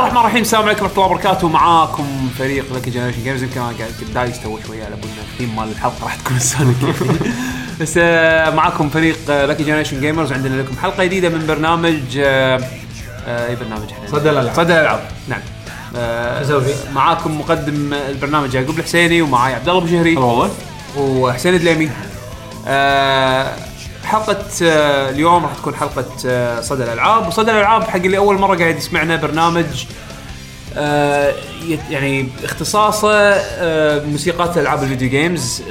[0.00, 0.42] الله الرحمن الرحيم.
[0.42, 1.48] السلام عليكم ورحمة الله وبركاته.
[1.48, 5.68] معاكم فريق لك Generation Gamers يمكن أنا قاعد دايس تو شوية على بالنا الثيم مال
[5.68, 6.76] الحلقة راح تكون سونيك
[7.80, 12.60] بس آه، معاكم فريق لك Generation Gamers عندنا لكم حلقة جديدة من برنامج آه،
[13.26, 14.56] آه، اي برنامج إحنا؟ صدى الألعاب.
[14.56, 15.00] صدى الألعاب.
[15.28, 15.40] نعم؟
[16.94, 20.16] معاكم مقدم البرنامج يعقوب الحسيني ومعاي عبد الله أبو شهري.
[20.96, 21.90] وحسين الدليمي.
[24.10, 27.28] حلقة آه، اليوم راح تكون حلقة آه، صدى الألعاب.
[27.28, 29.84] وصدى الألعاب حق اللي أول مرة قاعد يسمعنا برنامج
[30.76, 31.34] آه،
[31.90, 33.34] يعني اختصاصه
[34.06, 35.62] موسيقات ألعاب ال video games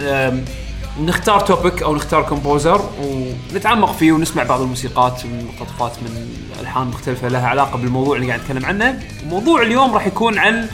[1.00, 7.48] نختار topic أو نختار composer ونتعمق فيه ونسمع بعض الموسيقات ومقتطفات من ألحان مختلفة لها
[7.48, 9.00] علاقة بالموضوع اللي قاعد نتكلم عنه.
[9.26, 10.70] موضوع اليوم راح يكون عن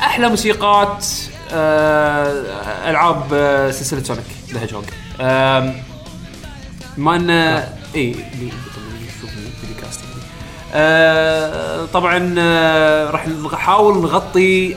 [0.00, 1.06] أحلى موسيقات
[2.86, 3.24] ألعاب
[3.72, 4.84] سلسلة Sonic the Hedgehog
[6.98, 8.50] ما ان اي اللي اللي
[9.08, 10.22] يشوف ال video cast يعني.
[10.74, 14.76] آه، طبعا آه، راح نحاول نغطي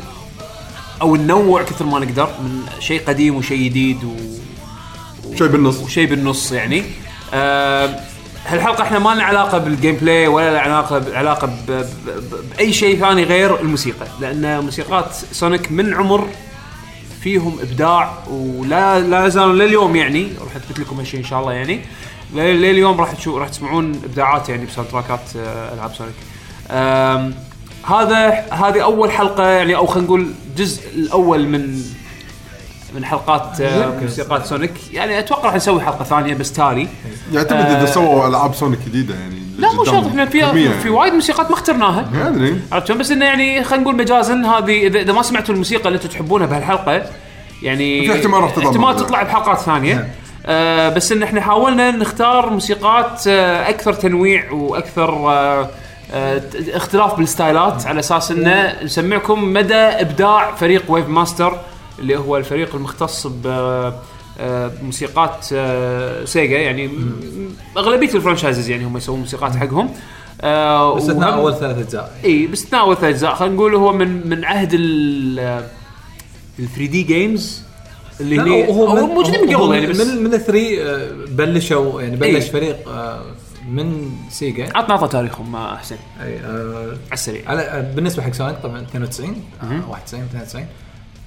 [1.02, 4.16] أو ننوع كثر ما نقدر من شيء قديم وشيء جديد و...
[5.38, 6.84] شيء بالنص وشيء بالنص يعني
[7.34, 8.00] آه
[8.46, 12.74] هالحلقة إحنا ما لنا علاقة بال gameplay ولا لنا علاقة علاقة ب- ب- ب- بأي
[12.74, 16.28] شيء ثاني غير الموسيقى لأن موسيقات سونيك من عمر
[17.24, 20.28] فيهم إبداع ولا لا زالوا لليوم يعني.
[20.40, 21.82] راح أثبت لكم هالشيء إن شاء الله يعني.
[22.34, 26.14] لليوم راح تشوف راح تسمعون إبداعات يعني ب soundtrackات آه، ألعاب سونيك.
[27.86, 31.84] هذا هذه أول حلقة يعني أو خلينا نقول الجزء الأول من
[32.96, 34.74] من حلقات آه، موسيقات سونيك.
[34.94, 36.88] يعني أتوقع راح نسوي حلقة ثانية بس تالي
[37.34, 41.48] يعتمد إذا سووا ألعاب سونيك جديدة يعني لا مو شرط إحنا في في وايد موسيقات
[41.48, 42.28] ما اخترناها.
[42.28, 42.60] أدري.
[42.72, 46.10] عرفت؟ بس إنه يعني خلينا نقول مجازا هذه اذا, إذا ما سمعتوا الموسيقى اللي أنتم
[46.10, 47.04] تحبونها بهالحلقة
[47.64, 48.96] يعني في احتمال راح تطلع احتمال.
[48.96, 50.10] تطلع بحلقات ثانية.
[50.46, 55.70] آه بس إن إحنا حاولنا نختار موسيقات آه أكثر تنويع وأكثر آه
[56.14, 56.42] آه
[56.74, 61.58] اختلاف بال styleات على أساس إنه نسمعكم مدى إبداع فريق Wave Master
[62.00, 63.48] اللي هو الفريق المختص ب
[64.40, 66.90] آه، موسيقات آه، سيجا يعني
[67.78, 69.90] أغلبية ال franchises يعني هم يسوون موسيقات حقهم.
[70.42, 72.20] آه، باستثناء أول ثلاث أجزاء.
[72.26, 73.36] إي باستثناء أول ثلاث أجزاء.
[73.36, 75.40] خلينا نقول هو من من عهد ال
[76.60, 77.62] ال 3 D games
[78.22, 82.16] اللي هي هو موجودين من قبل يعني بس من من ال three آه، بلشوا يعني
[82.16, 82.50] بلش.
[82.50, 82.78] فريق
[83.70, 84.64] من سيجا.
[84.76, 85.96] عطنا عطنا تاريخهم ما أحسن.
[86.24, 87.80] أي، آه، على السريع.
[87.80, 90.66] بالنسبة حق سونيك طبعا 92 آه، 91 92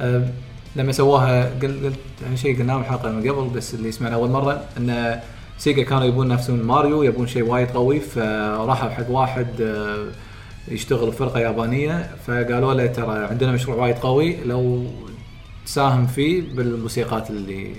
[0.00, 0.28] آه،
[0.77, 1.99] لما سووها قل- قلت
[2.31, 5.21] هالشيء قلناه بالحلقة من قبل بس اللي يسمعنا أول مرة إن
[5.59, 10.07] سيجا كانوا يبون نفسهم ماريو يبون شيء وايد قوي فراحوا حق واحد آه،
[10.69, 14.87] يشتغل بفرقة يابانية فقالوا له ترى عندنا مشروع وايد قوي لو
[15.67, 17.75] تساهم فيه بالموسيقات اللي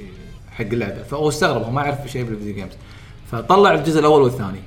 [0.52, 1.04] حق اللعبة.
[1.04, 2.72] فهو استغرب ما يعرف شيء بال video games
[3.32, 4.60] فطلع الجزء الأول والثاني.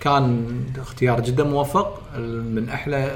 [0.00, 0.46] كان
[0.80, 2.00] اختيار جدا موفق
[2.54, 3.10] من أحلى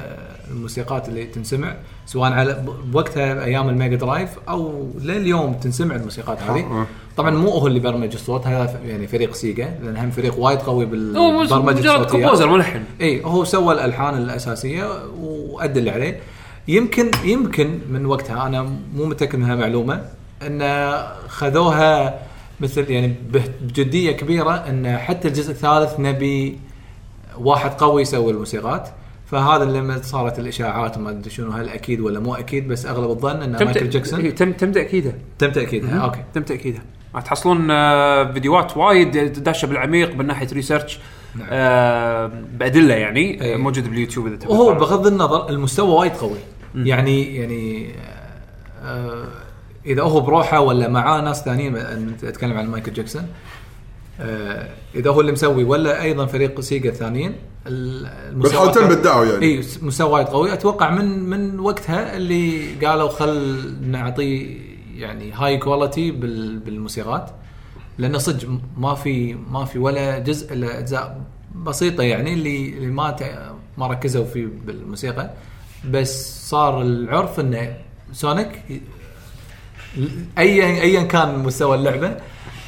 [0.51, 1.75] الموسيقات اللي تنسمع
[2.07, 6.87] سواء على بوقتها أيام ال Mega Drive أو لليوم تنسمع الموسيقات هذه.
[7.17, 10.85] طبعا مو هو اللي برمج الصوت هذا يعني فريق سيجا لأن هم فريق وايد قوي
[10.85, 14.85] هو بالبرمجه مجرد الصوتيات composer ملحن إي هو سوى الألحان الأساسية
[15.21, 16.21] وأدى اللي عليه.
[16.69, 18.63] يمكن يمكن من وقتها أنا
[18.95, 20.03] مو متأكد منها معلومه
[20.43, 20.93] أن
[21.29, 22.19] خذوها
[22.61, 26.59] مثل يعني به- بجدية كبيرة أن حتى الجزء الثالث نبي
[27.39, 28.89] واحد قوي يسوي الموسيقات.
[29.27, 33.43] فهذا لما صارت الإشاعات وما أدري شنو هل أكيد ولا مو أكيد بس أغلب الظن
[33.43, 34.21] ان مايكل جاكسون.
[34.21, 36.25] إيه، تم تم تاكيدها تم تاكيدها okay.
[36.35, 36.83] تم تاكيدها
[37.15, 40.99] راح تحصلون آه، فيديوهات وايد داشة بالعميق من ناحية research
[41.35, 41.49] نعم.
[41.51, 43.55] آه بأدلة يعني إيه.
[43.55, 44.75] آه، موجود باليوتيوب إذا وهو.
[44.75, 46.39] بغض النظر المستوى وايد قوي.
[46.75, 47.91] يعني يعني
[48.85, 49.25] آه
[49.87, 51.77] إذا هو بروحه ولا معاه ناس ثانيين
[52.25, 53.27] اتكلم عن مايكل جاكسون
[54.21, 57.33] آه إذا هو اللي مسوي ولا أيضا فريق سيجا الثانيين
[58.33, 59.45] بالحالتين بدعوا يعني.
[59.45, 64.57] اي مستوى وايد قوي أتوقع من من وقتها اللي قالوا خل نعطيه
[64.97, 67.31] يعني هاي quality بالموسيقات
[67.99, 71.21] لأنه صدق ما في ما في ولا جزء إلا أجزاء
[71.55, 73.17] بسيطة يعني اللي اللي ما
[73.79, 75.31] ما ركزوا فيه بالموسيقى.
[75.91, 77.77] بس صار العرف انه
[78.13, 78.63] سونيك
[80.39, 82.17] ايا ايا كان مستوى اللعبة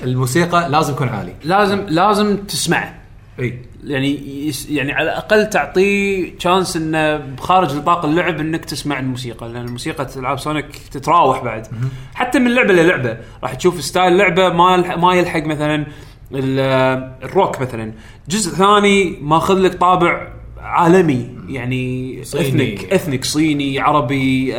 [0.02, 1.34] الموسيقى لازم يكون عالي.
[1.44, 2.97] لازم لازم تسمع
[3.40, 3.58] إي.
[3.84, 9.64] يعني yes يعني على الأقل تعطيه chance انه بخارج نطاق اللعب إنك تسمع الموسيقى لأن
[9.66, 11.66] الموسيقى العاب سونيك تتراوح بعد.
[12.14, 13.16] حتى من لعبة للعبة.
[13.42, 15.86] راح تشوف style لعبة ما ما يلحق مثلا
[16.34, 17.92] ال- الروك مثلا.
[18.28, 20.28] جزء ثاني ماخذ لك طابع
[20.60, 22.48] عالمي يعني صيني.
[22.48, 24.54] ethnic ethnic صيني عربي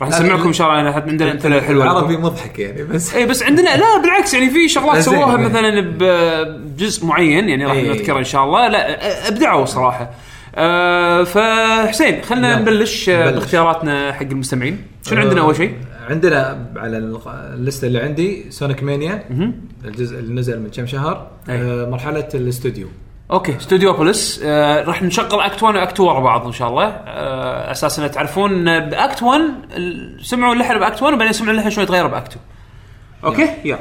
[0.00, 0.46] راح نسمعكم.
[0.46, 1.84] إن شاء الله يعني عندنا امثله حلوة.
[1.84, 5.44] العربي مضحك يعني بس اي بس عندنا لا بالعكس يعني في شغلات سووها زين.
[5.44, 7.88] مثلا بجزء معين يعني راح إي.
[7.88, 10.10] نذكره إن شاء الله لا أبدعوا صراحة
[10.54, 12.58] آه فحسين خلينا.
[12.58, 13.34] نبلش آه، نبلش.
[13.34, 14.78] باختياراتنا حق المستمعين
[15.10, 15.74] شنو عندنا أول شيء؟
[16.10, 16.98] عندنا على
[17.54, 19.24] ال list اللي عندي سونيك مانيا
[19.84, 21.54] الجزء اللي نزل من كم شهر أي.
[21.54, 22.88] آه، مرحلة الاستوديو
[23.30, 26.84] okay ستوديوبوليس آه راح نشغل act 1 و act 2 ورا بعض إن شاء الله.
[26.84, 29.40] آه أساس إن تعرفون ب act 1
[29.76, 32.40] ال- سمعوا اللحن ب act 1 وبعدين سمعوا اللحن شوي تغير ب act 2
[33.24, 33.78] okay؟ يلا.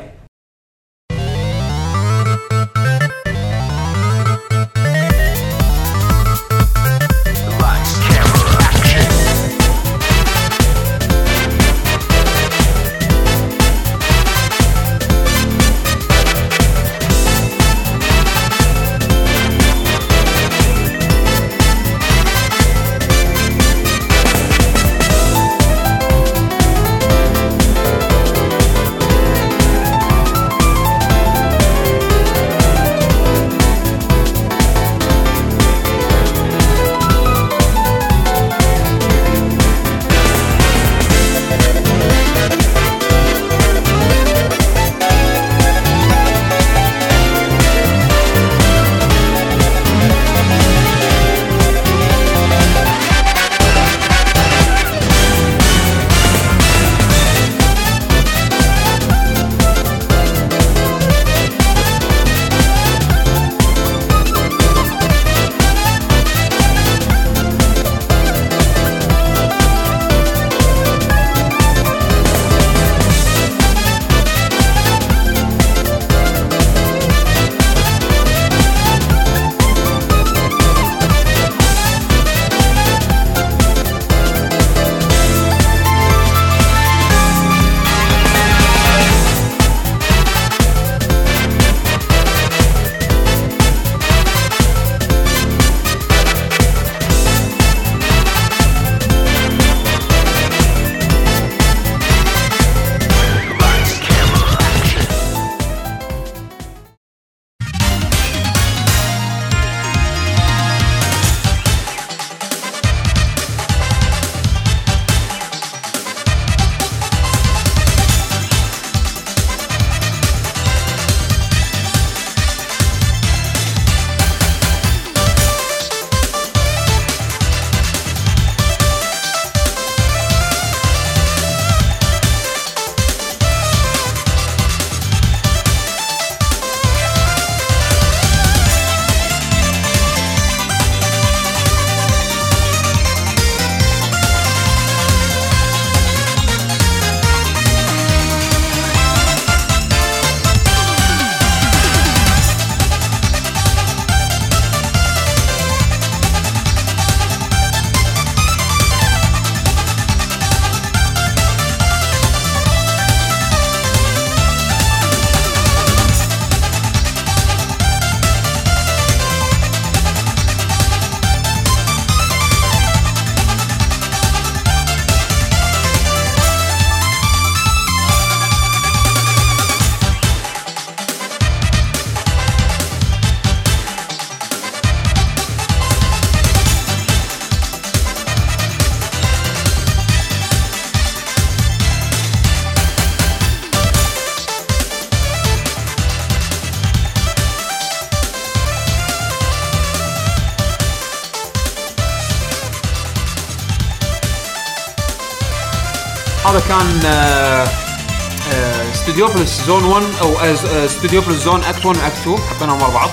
[206.68, 212.82] كان آه، ستوديوبوليس zone 1 أو آه، ستوديوبوليس zone act 1 و act 2 حطيناهم
[212.82, 213.10] ورا بعض.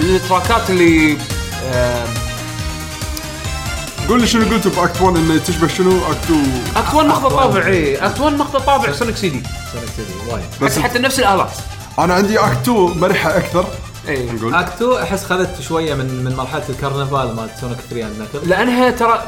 [0.00, 1.16] من ال tracks اللي
[1.64, 2.06] آه،
[4.08, 7.30] قول لي شنو قلت ب act 1 انه تشبه شنو؟ act 2 act 1 ماخذ
[7.30, 10.44] طابع اي اكت 1 ماخذ طابع سونيك سي دي سونيك سيدي وايد.
[10.62, 11.50] بس حتى, نفس الآلات.
[11.98, 13.64] أنا عندي act 2 مرحة أكثر.
[14.08, 14.54] اي نقول.
[14.54, 19.22] act two أحس خذت شوية من من مرحلة الكرنفال مال سونيك 3 عندنا لأنها ترى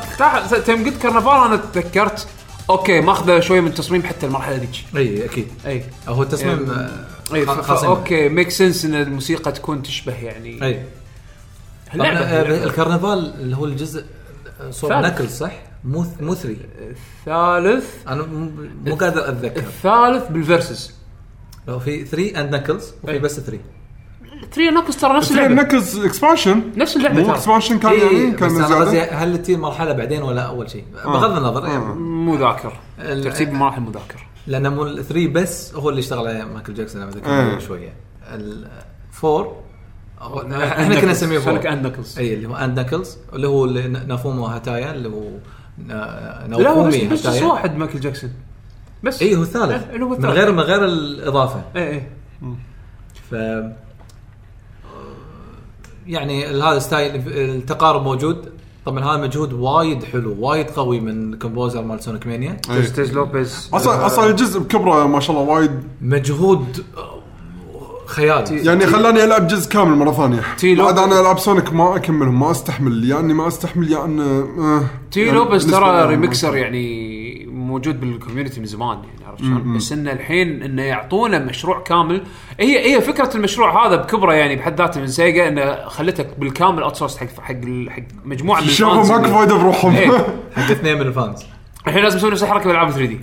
[0.68, 2.26] يوم قلت كرنفال أنا تذكرت
[2.70, 6.70] أوكي ماخذة شوية من التصميم حتى المرحلة ذيك أي أكيد أي هو التصميم
[7.34, 7.88] أي آه، خاصين.
[7.88, 10.84] أوكي ميك سنس إن الموسيقى تكون تشبه يعني أي آه،
[11.94, 12.64] اللعبة.
[12.64, 14.04] الكرنفال اللي هو الجزء
[14.60, 14.92] آه، صوب.
[14.92, 15.52] نكل صح؟
[15.84, 18.22] مو مو 3 الثالث أنا
[18.86, 20.94] مو قادر أتذكر الثالث بالفيرسز
[21.68, 23.18] لو في 3 اند نكلز وفي.
[23.18, 23.58] بس 3
[24.52, 25.54] 3 نوكس ترى نفس اللعبة.
[25.54, 27.34] نكز اكسبانشن نفس اللعبة مو ترى.
[27.34, 30.70] اكسبانشن كان إيه يعني بس كان أنا قصدي زياده هل تي مرحلة بعدين ولا أول
[30.70, 31.66] شيء؟ بغض النظر.
[31.66, 32.72] يعني مو ذاكر.
[32.98, 34.26] ترتيب المراحل مو ذاكر.
[34.46, 37.52] لأن مو ال 3 بس هو اللي اشتغل عليه مايكل جاكسون أنا ذكرت إيه.
[37.52, 37.92] قبل شوية.
[38.34, 38.68] ال
[39.24, 39.56] 4
[40.20, 44.90] إحنا كنا نسميه فور اند نكلز اي اللي هو اند نكلز اللي هو نافومو هاتايا
[44.90, 45.22] اللي هو
[46.58, 48.30] لا هو بس بس هاتايا واحد مايكل جاكسون.
[49.02, 49.22] بس.
[49.22, 49.90] اي هو الثالث.
[49.90, 50.34] إيه، هو من الثالث.
[50.34, 51.64] غير من غير الإضافة.
[51.76, 52.02] اي اي
[53.30, 53.34] ف
[56.10, 58.48] يعني هذا style التقارب موجود.
[58.86, 62.60] طبعا هذا مجهود وايد حلو وايد قوي من ال composer مال سونيك مانيا.
[62.82, 65.70] تي لوبيز أصلا أصلا الجزء بكبره ما شاء الله وايد.
[66.02, 66.84] مجهود
[68.06, 70.40] خيالي يعني خلاني ألعب جزء كامل مرة ثانية.
[70.58, 71.12] تي بعد لوبيز.
[71.12, 75.30] أنا ألعب سونيك ما اكملهم ما أستحمل يا اني ما أستحمل يا ان آه تي
[75.30, 77.29] لوبيز ترى remixer يعني
[77.70, 82.22] موجود بال community من زمان يعني عرفت شلون؟ بس انه الحين انه يعطونا مشروع كامل
[82.60, 87.16] هي هي فكرة المشروع هذا بكبرة يعني بحد ذاته من سيجا إنه خلتك بالكامل outsource
[87.16, 89.94] حق حق ال- حق مجموعة من ماكو اللي- فايده بروحهم.
[89.96, 90.08] إيه.
[90.56, 91.42] حق اثنين من ال fans.
[91.86, 93.20] الحين لازم نسوي نفس الحركة بالألعاب 3D.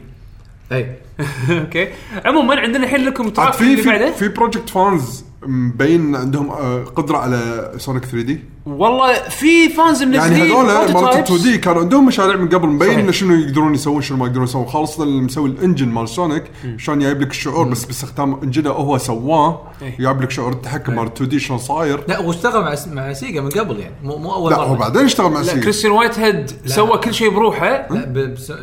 [0.71, 0.95] اي
[1.59, 1.87] okay.
[2.25, 8.05] عموما عندنا الحين لكم track في في project fans مبين عندهم آه، قدرة على سونيك
[8.05, 11.31] 3D؟ والله في fans يعني منزلين هذول مالت prototypes.
[11.31, 12.99] 2D كان عندهم مشاريع من قبل مبين صحيح.
[12.99, 14.65] انه شنو يقدرون يسوون شنو ما يقدرون يسوون.
[14.65, 16.43] خالص اللي مسوي ال engine مال سونيك
[16.77, 19.97] شلون جايب لك الشعور بس باستخدام engine ه هو سواه إيه.
[19.99, 22.03] جايب لك شعور التحكم مال 2D شلون صاير.
[22.07, 24.65] لا واشتغل مع مع سيجا من قبل يعني مو مو أول لا مرة.
[24.65, 25.61] هو بعدين اشتغل مع لا سيجا.
[25.61, 27.87] كريستيان وايت هيد سوى كل شيء بروحه.
[27.91, 28.05] لا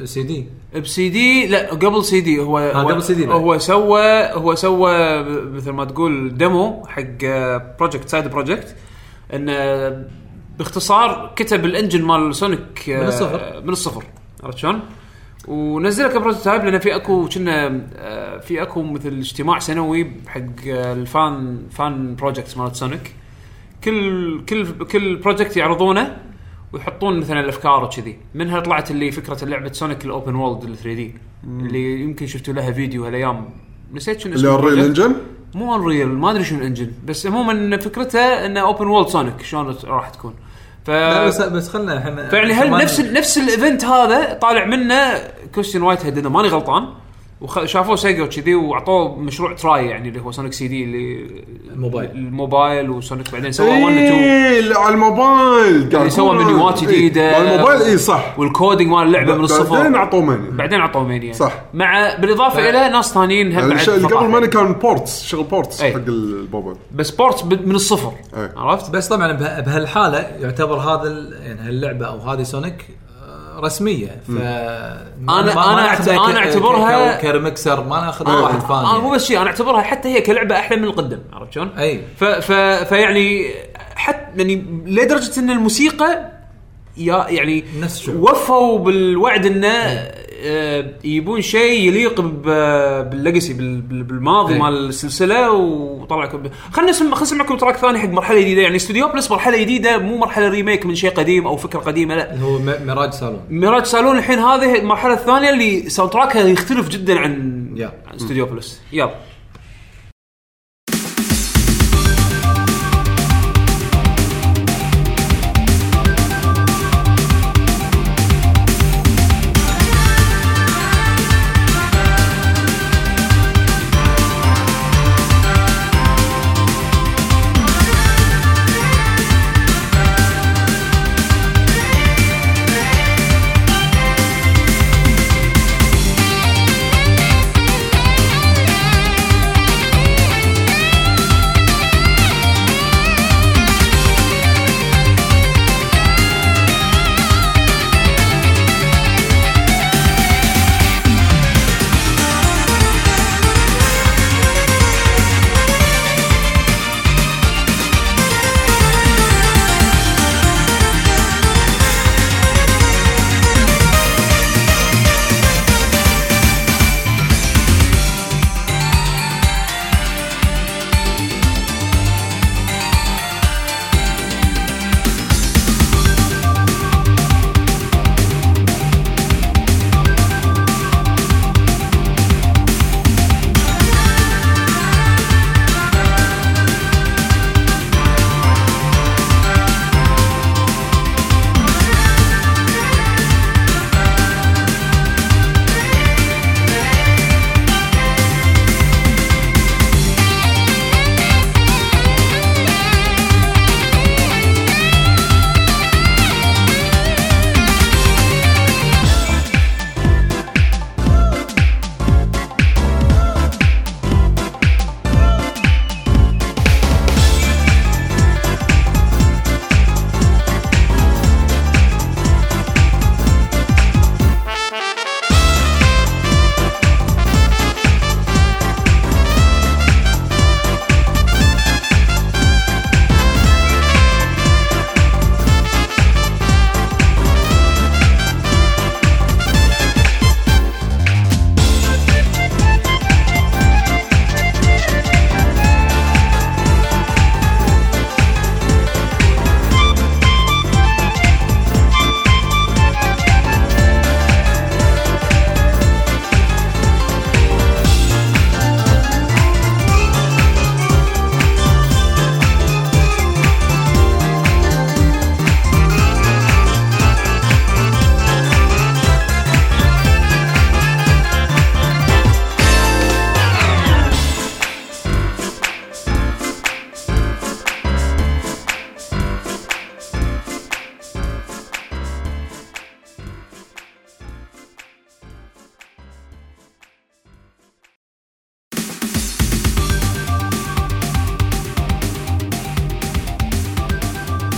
[0.02, 0.46] بسي دي
[0.82, 3.28] بسي دي لا قبل سي دي هو هو, قبل CD بعد.
[3.30, 7.02] هو سوى هو سوى ب- مثل ما تقول demo حق
[7.78, 8.74] project side project
[9.34, 10.04] انه
[10.58, 13.62] باختصار كتب ال engine مال سونيك آه، من الصفر.
[13.64, 14.04] من الصفر.
[14.42, 14.80] عرفت شلون؟
[15.48, 20.92] ونزله ك prototype لأن في أكو كنا آه، في أكو مثل اجتماع سنوي حق آه،
[20.92, 23.12] ال fan fan projects مالت سونيك.
[23.84, 26.16] كل كل كل project يعرضونه
[26.72, 28.18] ويحطون مثلا الأفكار وكذي.
[28.34, 32.72] منها طلعت اللي فكرة لعبة سونيك ال open world ال 3D اللي يمكن شفتوا لها
[32.72, 33.48] فيديو هالأيام.
[33.94, 35.00] نسيت شنو اللي اسمه هو ال real ال project.
[35.00, 35.16] engine
[35.56, 36.90] مو Unreal ما أدري شنو ال engine.
[37.06, 40.34] بس عموما فكرته إنه open world سونيك شلون راح تكون.
[40.84, 45.20] ف بس بس خلنا إحنا فيعني هل نفس نفس ال event هذا طالع منه
[45.54, 46.88] Christian Whitehead اذا ماني غلطان؟
[47.44, 51.26] وشافوه SEGA وكذي وأعطوه مشروع try يعني اللي هو Sonic CD اللي
[51.72, 52.10] الموبايل.
[52.10, 56.82] الموبايل و Sonic بعدين سوى 1 و 2 إيه اللي على الموبايل قاعد سوى منيوات
[56.82, 57.36] إيه، جديدة.
[57.36, 61.04] على الموبايل اي صح وال coding مال اللعبة من الصفر بعدين أعطوه Mania بعدين عطوه
[61.04, 61.52] Mania صح.
[61.74, 64.26] مع بالإضافة ف- إلى ناس ثانيين هم يعني اللي قبل فطاحل.
[64.28, 65.92] Mania كان ports شغل ports أي.
[65.92, 68.12] حق الموبايل بس port ب- من الصفر.
[68.56, 72.84] عرفت؟ بس طبعا به- بهالحالة يعتبر هذا يعني هاللعبة أو هذه Sonic
[73.60, 75.52] رسمية ف أنا- أنا
[75.96, 78.42] أعت- أنا أعتبرها- ك remixer ما ناخذها أي.
[78.42, 79.14] واحد fan أنا مو يعني.
[79.16, 82.52] بس شيء أنا أعتبرها حتى هي كلعبة أحلى من القدم عرفت شلون؟ أي ف ف
[82.88, 83.50] فيعني
[83.96, 86.30] حتى يعني لدرجة إن الموسيقى
[86.96, 88.08] يا يعني نفس.
[88.08, 90.23] وفوا بالوعد إنه آه،
[91.04, 94.60] يبون شيء يليق بال legacy بال- بال- بالماضي إيه.
[94.62, 98.62] مال السلسلة وطلع لكم خلينا نسمع خلينا نسمعكم track ثاني حق مرحلة جديدة.
[98.62, 102.38] يعني Studiopolis مرحلة جديدة مو مرحلة remake من شيء قديم أو فكرة قديمة لا.
[102.40, 103.40] هو م- Mirage Saloon.
[103.50, 107.18] Mirage Saloon الحين هذه المرحلة الثانية اللي soundtrack ها يختلف جدا.
[107.18, 107.64] عن
[108.16, 109.14] Studiopolis يلا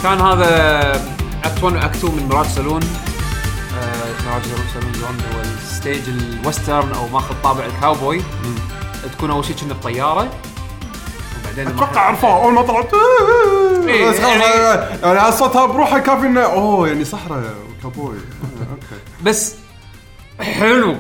[0.07, 0.93] كان هذا
[1.45, 2.81] act 1 و act 2 من Mirage Saloon.
[2.83, 4.43] آه، Mirage
[4.75, 8.21] Saloon Zone هو ال stage ال western أو ماخذ طابع الكاوبوي.
[9.13, 10.29] تكون أول شيء كنا بطيارة.
[11.43, 12.91] وبعدين أتوقع عرفوه أول ما طلعت.
[13.89, 17.43] إيه، بس خلاص يعني- يعني صوتها بروحه كافي انه أوه يعني صحراء
[17.83, 19.03] كابوي آه، okay.
[19.23, 19.55] بس
[20.41, 20.97] حلو.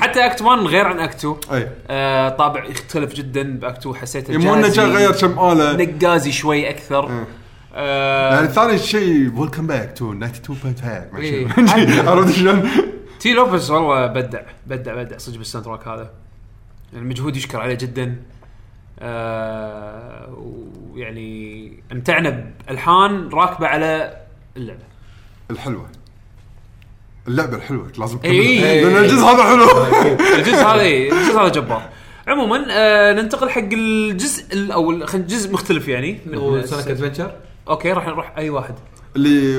[0.00, 1.68] حتى act 1 غير عن act 2 أي.
[1.88, 5.72] آه طابع يختلف جدا ب act 2 حسيته مو إنه جا jazzy، غير كم آلة.
[5.84, 7.08] نقازي شوي أكثر.
[7.08, 7.26] إيه.
[7.74, 11.48] آه يعني ثاني شيء welcome back to 92.5 ما إيه.
[11.48, 12.10] شنو.
[12.10, 12.70] عرفت شلون؟
[13.20, 16.10] Tee Lopes والله بدع بدع بدع صدق بال soundtrack هذا
[16.92, 18.16] المجهود يشكر عليه جدا
[18.98, 20.34] آه
[20.92, 24.16] ويعني امتعنا بالحان راكبة على
[24.56, 24.84] اللعبة
[25.50, 25.86] الحلوة
[27.28, 28.58] اللعبة الحلوة لازم إي.
[28.58, 29.64] تكمل لأن الجزء هذا حلو
[30.38, 31.88] الجزء هذا إيه، الجزء هذا جبار
[32.26, 37.32] عموما آه ننتقل حق الجزء الأول خلينا جزء مختلف يعني هو Sonic Adventure
[37.68, 38.74] okay راح نروح أي واحد.
[39.16, 39.58] اللي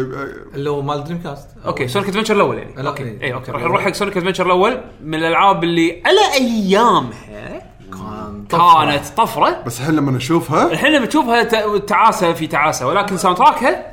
[0.55, 2.73] اللي هو مال Dreamcast okay Sonic Adventure الأول يعني.
[2.83, 3.03] لا، okay.
[3.03, 3.21] إيه.
[3.23, 9.07] اي okay راح نروح حق Sonic Adventure الأول من الألعاب اللي على أيامها كان كانت
[9.17, 9.61] طفرة.
[9.65, 12.87] بس الحين لما اشوفها الحين لما تشوفها ت- تعاسة في تعاسة.
[12.87, 13.91] ولكن soundtrack ها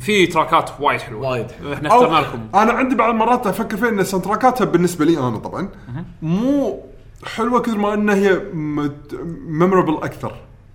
[0.00, 1.30] في track ات وايد حلوة.
[1.30, 2.38] وايد إحنا أو اخترنا لكم.
[2.54, 5.68] أنا عندي بعض المرات أفكر فيها إن soundtrack اتها بالنسبة لي أنا طبعا
[6.22, 6.80] مو
[7.36, 8.40] حلوة كثر ما إنها هي
[9.46, 10.34] memorable أكثر.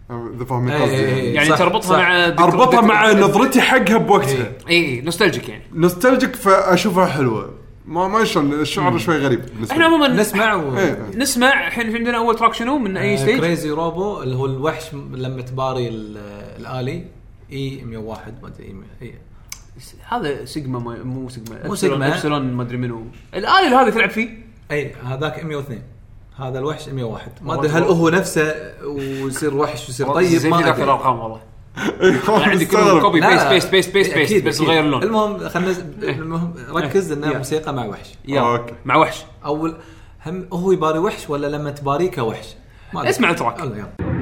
[0.09, 1.19] اذا فاهمين إيه، قصدي إيه، يعني.
[1.21, 1.35] إيه.
[1.35, 1.97] يعني صح، تربطها صح.
[1.97, 7.53] مع أربطها مع نظرتي حقها بوقتها اي اي nostalgic يعني nostalgic فأشوفها حلوة
[7.85, 9.41] ما ما شلون الشعور شوي غريب
[9.71, 9.85] إحنا.
[9.85, 10.77] عموما نسمع و...
[10.77, 11.09] إيه.
[11.15, 14.93] نسمع الحين في عندنا أول track شنو من أي stage crazy robo اللي هو الوحش
[14.93, 16.17] لما تباري ال-
[16.59, 17.05] الآلي
[17.51, 19.13] E 101 ما أدري إي- إي.
[20.09, 22.07] هذا سيجما ما- مو سيجما مو Sigma.
[22.07, 24.29] Epsilon ما أدري منو الآلي اللي هذا تلعب فيه
[24.71, 25.81] أي هذاك 102
[26.39, 27.95] هذا الوحش 101 ما أدري هل والله.
[27.97, 31.39] هو نفسه ويصير وحش ويصير طيب ما أدري الأرقام والله
[32.01, 33.01] إيه، أنا عندي كلهم مستغرب.
[33.01, 33.47] copy paste.
[33.47, 34.61] paste paste paste paste أكيد، بس.
[34.61, 37.37] نغير اللون المهم خلينا المهم ركز انه إيه.
[37.37, 38.73] موسيقى مع وحش يلا okay.
[38.85, 39.75] مع وحش أول
[40.25, 42.47] هم هو يباري وحش ولا لما تباريه كوحش
[42.93, 43.09] ما أدري.
[43.09, 43.59] اسمع ال track.
[43.59, 44.16] يلا يلا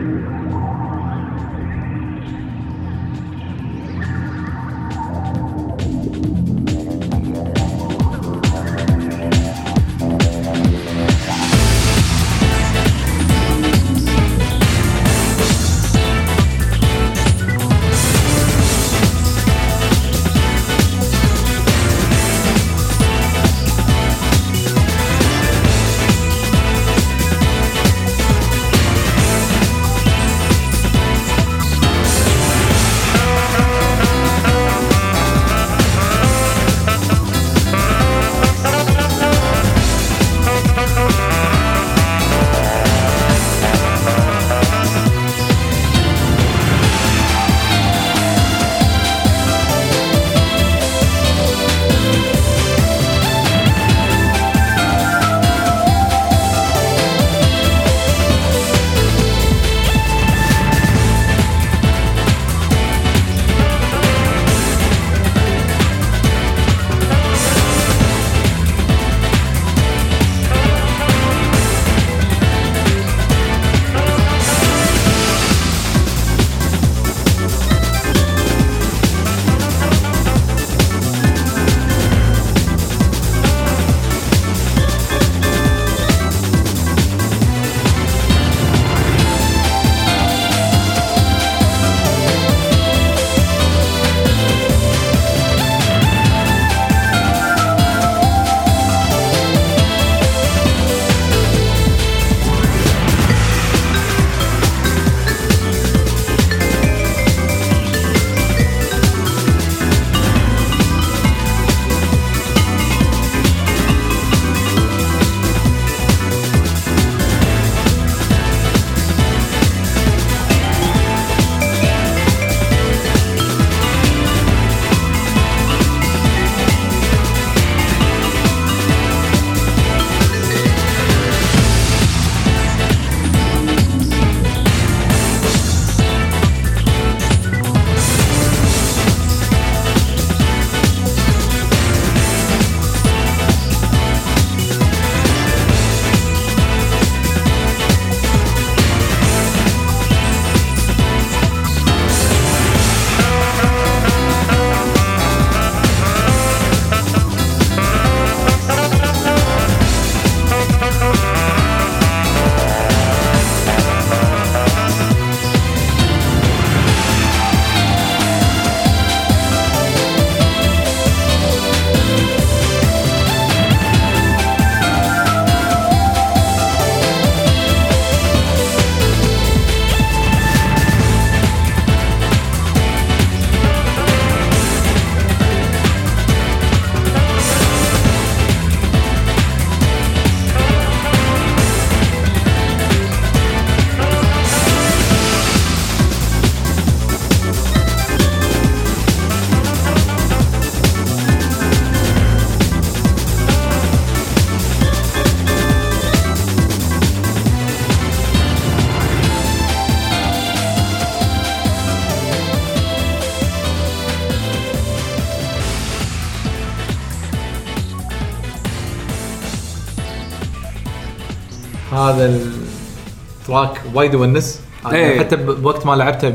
[223.96, 224.62] وايد يونس.
[224.86, 225.20] أنا إيه.
[225.20, 226.30] حتى بوقت ما لعبته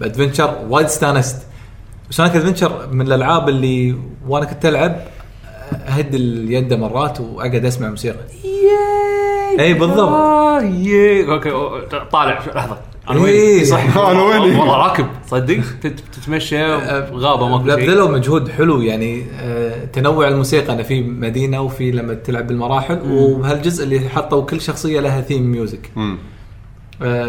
[0.00, 1.42] ب Adventure وايد استانست.
[2.10, 3.94] Sonic Adventure من الألعاب اللي
[4.28, 4.96] وأنا كنت ألعب
[5.88, 8.16] أهد اليد مرات وأقعد أسمع موسيقى.
[9.60, 10.08] اي بالضبط.
[10.08, 11.50] آه، يي okay
[12.12, 12.76] طالع لحظة.
[13.10, 13.64] أنا وين إيه.
[13.64, 13.96] صح.
[14.10, 15.06] أنا ويني؟ والله راكب.
[15.26, 16.64] صدق؟ تت- تتمشى
[17.12, 17.76] غابه ماكو شيء.
[17.76, 20.72] بذلوا مجهود حلو يعني آه، تنوع الموسيقى.
[20.72, 25.90] انه في مدينة وفي لما تلعب بالمراحل وبهالجزء اللي حطوا كل شخصية لها theme music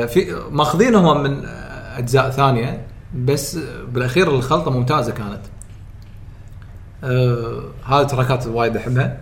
[0.07, 1.41] في ماخذينهم من
[1.97, 2.81] أجزاء ثانية
[3.25, 3.59] بس
[3.93, 5.39] بالأخير الخلطة ممتازة كانت
[7.03, 9.17] آه هذه track ات وايد أحبها.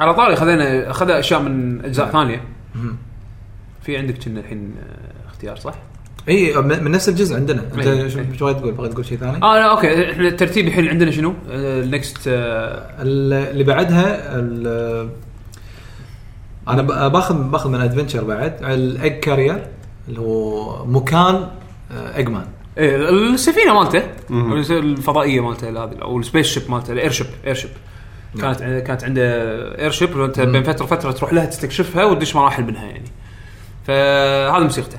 [0.00, 2.42] على طاري خذينا اخذ أشياء من أجزاء ثانية
[2.74, 2.96] مهم.
[3.82, 5.74] في عندك كنا الحين آه، اختيار صح؟
[6.28, 8.10] إي من نفس الجزء عندنا أنت إي.
[8.38, 11.62] شو تقول بغيت تقول شيء ثاني؟ آه لا okay إحنا الترتيب الحين عندنا شنو؟ ال
[11.62, 14.20] next ال- اللي بعدها
[16.68, 19.66] أنا ب- باخذ باخذ من Adventure بعد الايج كارير
[20.08, 21.48] اللي هو مكان
[22.16, 22.44] Eggman
[22.78, 24.02] إيه السفينة مالته.
[24.78, 27.70] الفضائية مالته هذه أو ال spaceship مالته ال airship airship
[28.40, 29.22] كانت كانت عنده
[29.78, 33.04] airship وانت بين فترة وفترة تروح لها تستكشفها وتدش مراحل منها يعني.
[33.86, 34.98] فهذا موسيقته.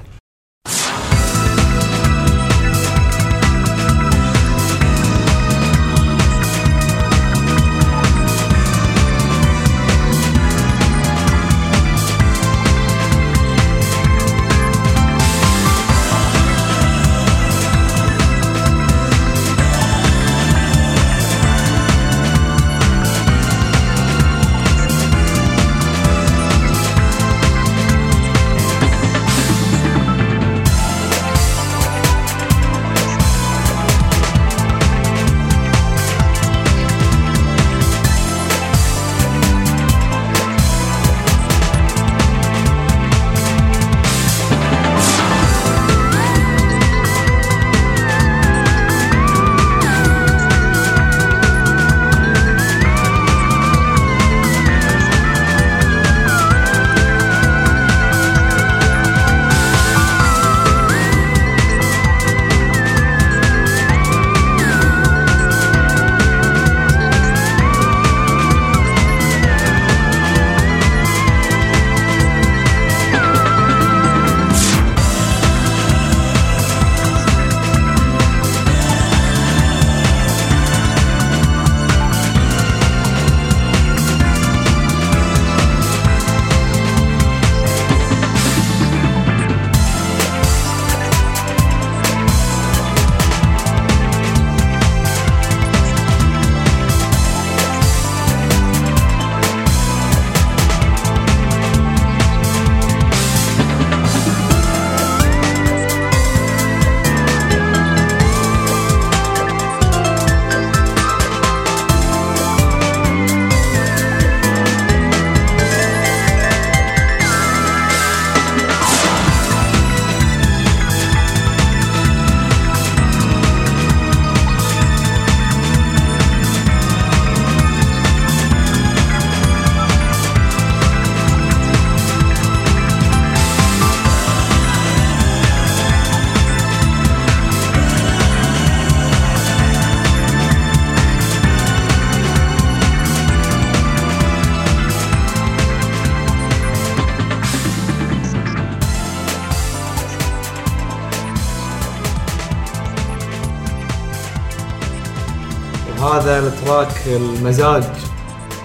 [156.69, 157.83] ال track المزاج.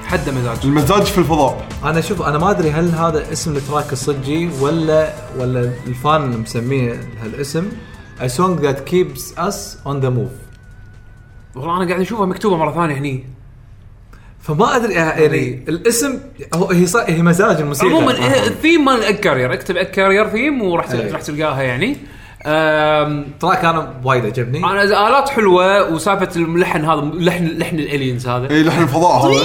[0.07, 0.59] حد مزاج.
[0.65, 1.69] المزاج في الفضاء.
[1.85, 6.39] أنا شوف أنا ما أدري هل هذا اسم ال track الصجي ولا ولا ال fan
[6.39, 7.69] مسميه هالاسم.
[8.21, 10.37] A song that keeps us on the move.
[11.55, 13.25] والله أنا قاعد أشوفها مكتوبة مرة ثانية هني.
[14.41, 16.19] فما أدري يعني الاسم
[16.55, 17.89] هو هي هي مزاج الموسيقى.
[17.89, 21.11] عموما إيه، الثيم مال ال Egg Carrier أكتب Egg Carrier theme وراح أي.
[21.11, 21.97] راح تلقاها يعني.
[23.41, 24.59] track أنا وايد عجبني.
[24.59, 28.51] أنا آلات حلوة وسالفة الملحن هذا لحن لحن ال aliens هذا.
[28.51, 29.45] اي لحن الفضاء وي هذا وي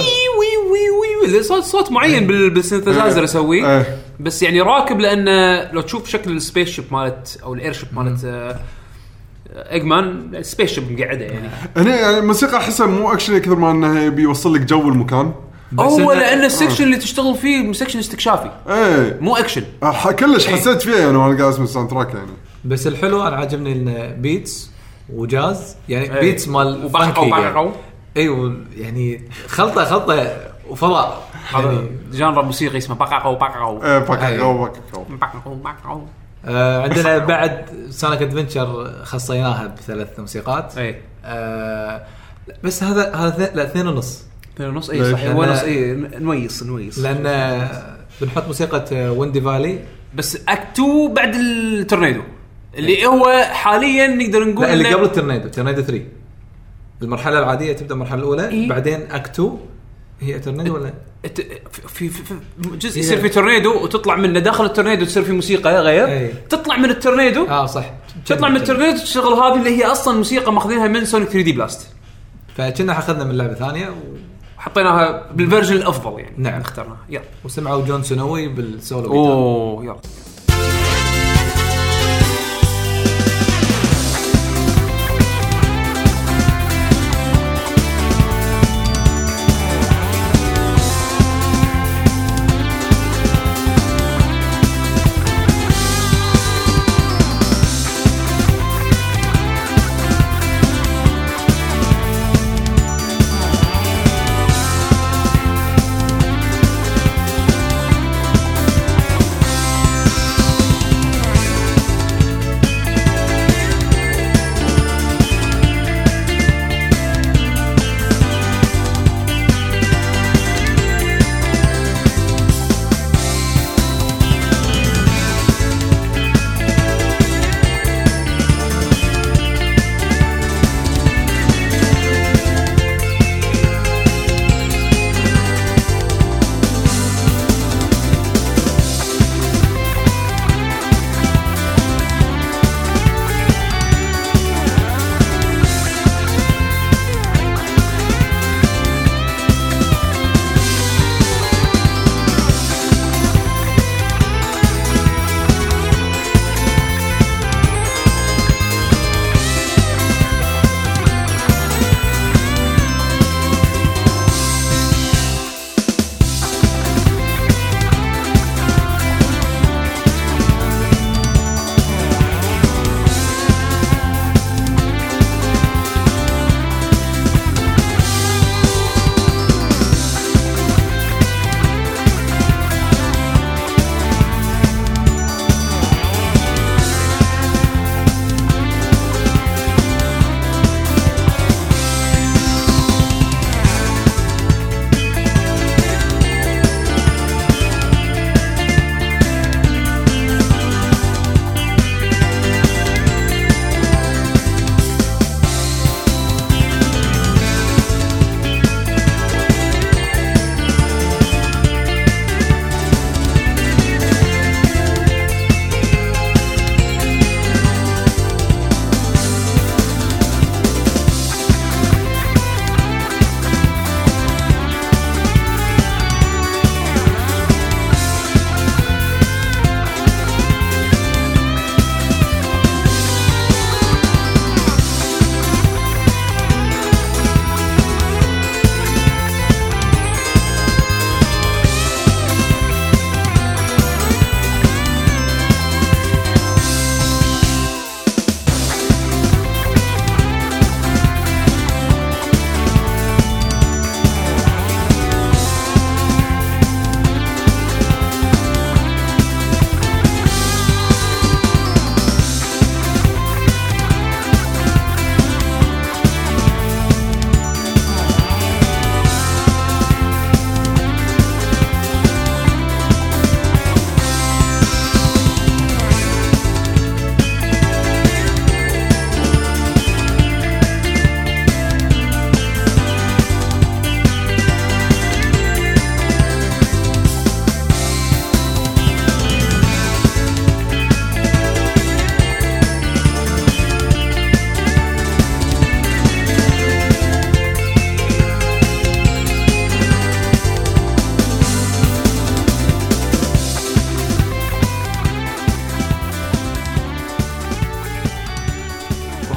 [1.26, 3.76] وي وي صوت صوت معين بال- بال synthesizer أسويه.
[3.78, 3.98] إيه.
[4.20, 8.56] بس يعني راكب لأنه لو تشوف شكل ال spaceship مالت أو ال airship مالت آه،
[9.56, 11.48] Eggman spaceship مقعدة يعني.
[11.76, 15.32] هنا يعني الموسيقى أحسها مو اكشن كثر ما إنه يبي يوصل لك جو المكان.
[15.80, 18.50] هو لأن ال section اللي تشتغل فيه section استكشافي.
[18.68, 19.18] إيه.
[19.20, 19.62] مو اكشن
[20.18, 22.26] كلش حسيت فيها يعني وأنا قاعد أسمع ال soundtrack يعني.
[22.64, 24.70] بس الحلو أنا عاجبني انه beats
[25.12, 26.20] و jazz يعني إيه.
[26.20, 27.72] beats مال funky وبحقه
[28.16, 30.36] أيوه يعني خلطة خلطة
[30.68, 31.22] وفضاء.
[31.54, 33.28] هذا genre موسيقي اسمه إيه، باكاكو
[33.82, 33.98] أيوه.
[34.00, 36.00] باكاكو باقاقو باقاقو
[36.44, 40.78] آه عندنا بعد Sonic Adventure خصيناها بثلاث موسيقات.
[40.78, 42.02] اي آه
[42.64, 44.24] بس هذا هذا لا اثنين ونص.
[44.54, 47.68] اثنين ونص؟ اي ليش؟ صح هو لأن- نص اي نويص نويص لأن
[48.20, 49.78] بنحط موسيقى Windy Valley
[50.14, 52.22] بس act 2 بعد التورنيدو.
[52.74, 56.04] اللي هو حاليا نقدر نقول لا اللي قبل ال tornado tornado 3
[57.02, 58.68] المرحله العادية تبدأ المرحلة الأولى إيه.
[58.68, 59.58] بعدين act 2
[60.20, 60.92] هي تورنيدو ولا؟
[61.86, 62.34] في, في, في
[62.78, 66.06] جزء يصير في تورنيدو وتطلع منه داخل التورنيدو تصير في موسيقى غير.
[66.06, 66.32] أي.
[66.48, 67.46] تطلع من التورنيدو.
[67.46, 67.90] آه صح.
[68.26, 71.88] تطلع من التورنيدو تشتغل هذه اللي هي أصلا موسيقى ماخذينها من Sonic 3D Blast
[72.56, 73.94] فكنا أخذنا من لعبة ثانية.
[74.58, 76.34] وحطيناها بالفيرجن الأفضل يعني.
[76.38, 76.60] نعم.
[76.60, 76.98] اخترناها.
[77.08, 77.22] يلا.
[77.44, 79.96] وسمعوا جون سنوي بالسولو أوه يلا.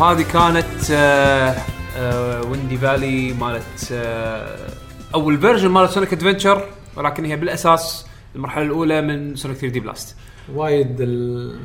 [0.04, 1.56] وهذه كانت آه،
[1.98, 4.70] آه، Windy Valley مالت آه،
[5.16, 10.16] أول version مالت Sonic Adventure ولكن هي بالأساس المرحلة الأولى من Sonic 3D Blast
[10.56, 11.60] وايد ال...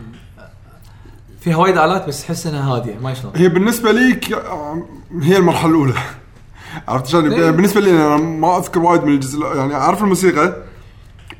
[1.40, 4.20] فيها وايد آلات بس تحس إنها هادية ما شلون هي بالنسبة لي
[5.22, 5.94] هي المرحلة الأولى.
[6.88, 7.50] عرفت شلون؟ إيه.
[7.50, 10.56] بالنسبة لي أنا ما أذكر وايد من الجزء يعني أعرف الموسيقى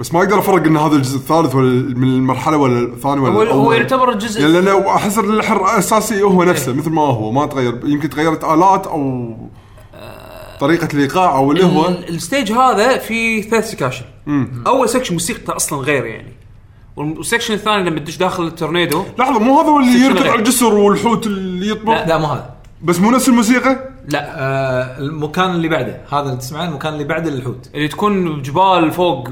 [0.01, 3.61] بس ما أقدر افرق إن هذا الجزء الثالث ولا من المرحلة ولا الثاني ولا هو,
[3.63, 3.73] هو.
[3.73, 7.81] يعتبر الجزء يعني لأن أحس اللحن الأساسي هو نفسه مثل ما هو ما تغير.
[7.85, 9.35] يمكن تغيرت آلات أو
[10.61, 11.89] طريقة الايقاع أو اللي هو.
[11.89, 14.05] ال- ال stage هذا في ثلاث sections
[14.67, 16.33] أول section موسيقته أصلا غير يعني.
[16.97, 19.05] وال section الثاني لما تدش داخل التورنيدو.
[19.19, 20.27] لحظة مو هذا اللي يركض.
[20.27, 22.51] على الجسر والحوت اللي يطبخ لا مو هذا.
[22.83, 26.01] بس مو نفس الموسيقى؟ لا آه المكان اللي بعده.
[26.13, 27.71] هذا اللي تسمعه المكان اللي بعده للحوت.
[27.75, 29.29] اللي تكون جبال فوق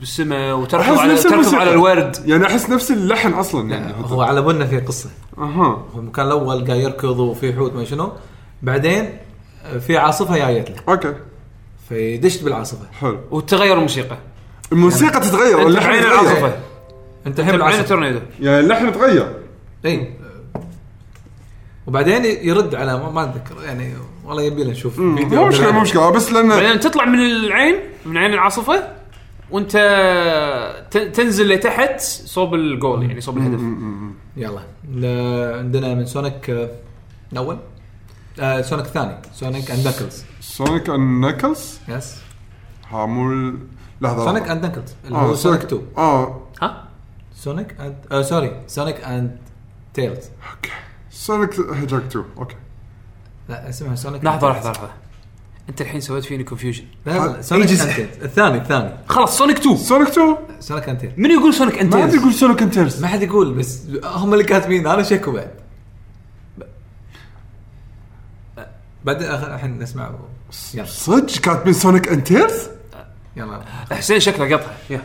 [0.00, 1.60] بالسماء وتركض أحس على الموسيقى.
[1.60, 2.16] على الورد.
[2.26, 3.94] يعني أحس نفس اللحن أصلا لا يعني.
[4.04, 5.10] هو على بالنا في قصة.
[5.38, 5.86] أها.
[5.94, 8.12] هو المكان الأول قاعد يركض وفي حوت ما شنو.
[8.62, 9.18] بعدين
[9.64, 10.76] آه، في عاصفة جايت له.
[10.88, 11.14] أوكي.
[11.88, 12.86] فيدش بالعاصفة.
[13.00, 13.18] حلو.
[13.30, 14.18] وتغير الموسيقى.
[14.72, 16.20] الموسيقى تتغير أنت اللحن بعين يتغير.
[16.22, 16.56] العاصفة.
[17.26, 18.20] أنت الحين بعين التورنيدو.
[18.40, 19.36] يعني اللحن تغير
[19.84, 20.14] اي
[21.86, 23.64] وبعدين يرد على ما, أتذكر.
[23.64, 27.18] يعني والله يبي له نشوف فيديو مو مشكله مو مشكلة بس لأن بعدين تطلع من
[27.18, 27.76] العين
[28.06, 28.88] من عين العاصفة.
[29.54, 29.76] وانت
[31.14, 33.60] تنزل لتحت صوب الجول يعني صوب الهدف.
[34.36, 34.60] يلا.
[35.58, 36.68] عندنا من Sonic آه،
[37.32, 37.58] الأول.
[38.40, 39.16] آه Sonic الثاني.
[39.32, 42.16] Sonic and Knuckles Sonic and Knuckles yes
[42.90, 43.58] ها مو ال-
[44.00, 46.40] لحظة Sonic and Knuckles اللي آه، هو Sonic 2 آه.
[46.62, 46.84] ها؟
[47.34, 48.60] Sonic and آه sorry.
[48.66, 49.36] Sonic and
[49.94, 50.70] Tails okay.
[51.10, 52.56] Sonic هيجاك 2 okay.
[53.48, 54.70] لا اسمها Sonic لحظة لحظة.
[54.72, 54.90] لحظة.
[55.68, 57.80] أنت الحين سويت فيني confusion لا لا Sonic Tails
[58.22, 58.94] الثاني الثاني.
[59.08, 62.62] خلاص سونيك 2 Sonic 2 Sonic and Tails من يقول Sonic ما حد يقول Sonic
[62.62, 64.86] and Tails ما حد يقول بس هم اللي كاتبين.
[64.86, 65.50] أنا شكوا بعد.
[69.04, 70.10] بعدين الحين نسمع.
[70.74, 70.84] يلا.
[70.84, 72.68] صدق كاتبين Sonic and Tails
[73.36, 73.60] يلا.
[73.90, 74.60] حسين شكله
[74.90, 75.02] يا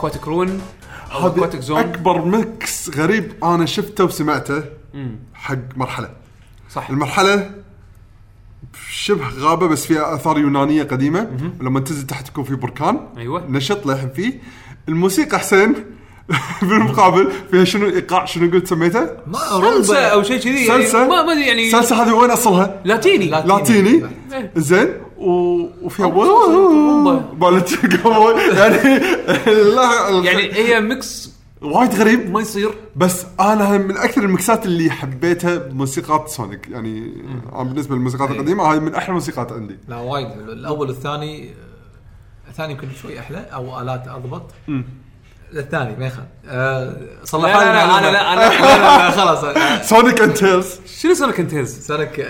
[0.00, 0.60] Aquatic Ruin
[1.12, 4.62] أو Aquatic Zone أكبر mix غريب أنا شفته وسمعته
[5.34, 6.10] حق مرحلة
[6.70, 7.50] صح المرحلة
[8.90, 11.30] شبه غابة بس فيها آثار يونانية قديمة
[11.60, 13.46] ولما تنزل تحت يكون في بركان أيوة.
[13.50, 14.40] نشط للحين فيه
[14.88, 15.74] الموسيقى حسين
[16.62, 21.22] بالمقابل فيها شنو إيقاع شنو قلت سميته؟ ما سالسا أو شيء كذي يعني سالسا ما
[21.22, 23.46] ما أدري يعني سالسا هذه وين أصلها؟ لاتيني لا.
[23.46, 24.52] لاتيني إيه.
[24.56, 24.88] زين.
[25.20, 26.06] وفيها.
[27.38, 31.30] مالت يعني يعني هي mix
[31.62, 32.30] وايد غريب.
[32.30, 32.70] ما يصير.
[32.96, 36.68] بس أنا من أكثر ال mixات اللي حبيتها بموسيقات Sonic.
[36.68, 37.12] يعني
[37.54, 38.36] أنا بالنسبة للموسيقات أي.
[38.36, 39.78] القديمة هاي من أحلى الموسيقات عندي.
[39.88, 40.28] لا وايد.
[40.48, 41.50] الأول والثاني
[42.48, 44.50] الثاني يمكن شوي أحلى أو آلات أضبط.
[45.54, 46.26] الثاني ما يخالف.
[46.48, 47.98] آه صح لا لا لا.
[47.98, 49.56] أنا لا أنا لا لا لا خلاص.
[49.88, 52.26] Sonic and Tails شنو Sonic and Tails؟ Sonic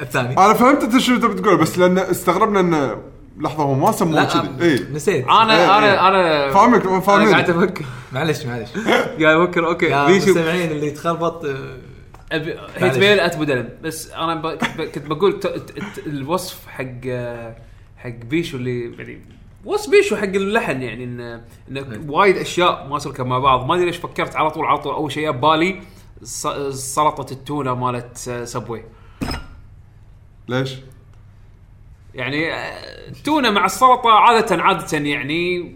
[0.00, 0.32] الثاني.
[0.38, 3.02] أنا فهمت أنت شو تبي تقول بس لأن استغربنا انه
[3.40, 5.24] لحظة هو ما سموه كذي آه، اي نسيت.
[5.28, 7.84] أنا إيه، أنا أنا فاهمك أنا فاهمين قاعد أفكر.
[8.12, 8.70] معلش معلش.
[9.22, 9.86] قاعد أفكر أوكي.
[9.86, 11.76] يا بيشو مستمعين اللي تخربط آه،
[12.32, 12.98] أبي- هيت.
[12.98, 14.46] ميل أت بدلم بس أنا ب...
[14.46, 15.46] كنت ب- كنت بقول ت...
[15.46, 15.78] ت...
[15.78, 16.06] ت...
[16.06, 16.84] الوصف حق
[17.96, 19.22] حق بيشو اللي يعني
[19.64, 21.20] وصف بيشو حق اللحن يعني ان
[21.70, 23.66] إن وايد أشياء ما سلكها مع بعض.
[23.66, 24.94] ما أدري ليش فكرت على طول على طول.
[24.94, 25.80] أول شيء ببالي
[26.22, 26.46] ص...
[26.70, 28.84] سلطة التونة مالت Subway
[30.50, 30.76] ليش؟
[32.14, 35.72] يعني آه، التونه مع السلطه عادة عادة يعني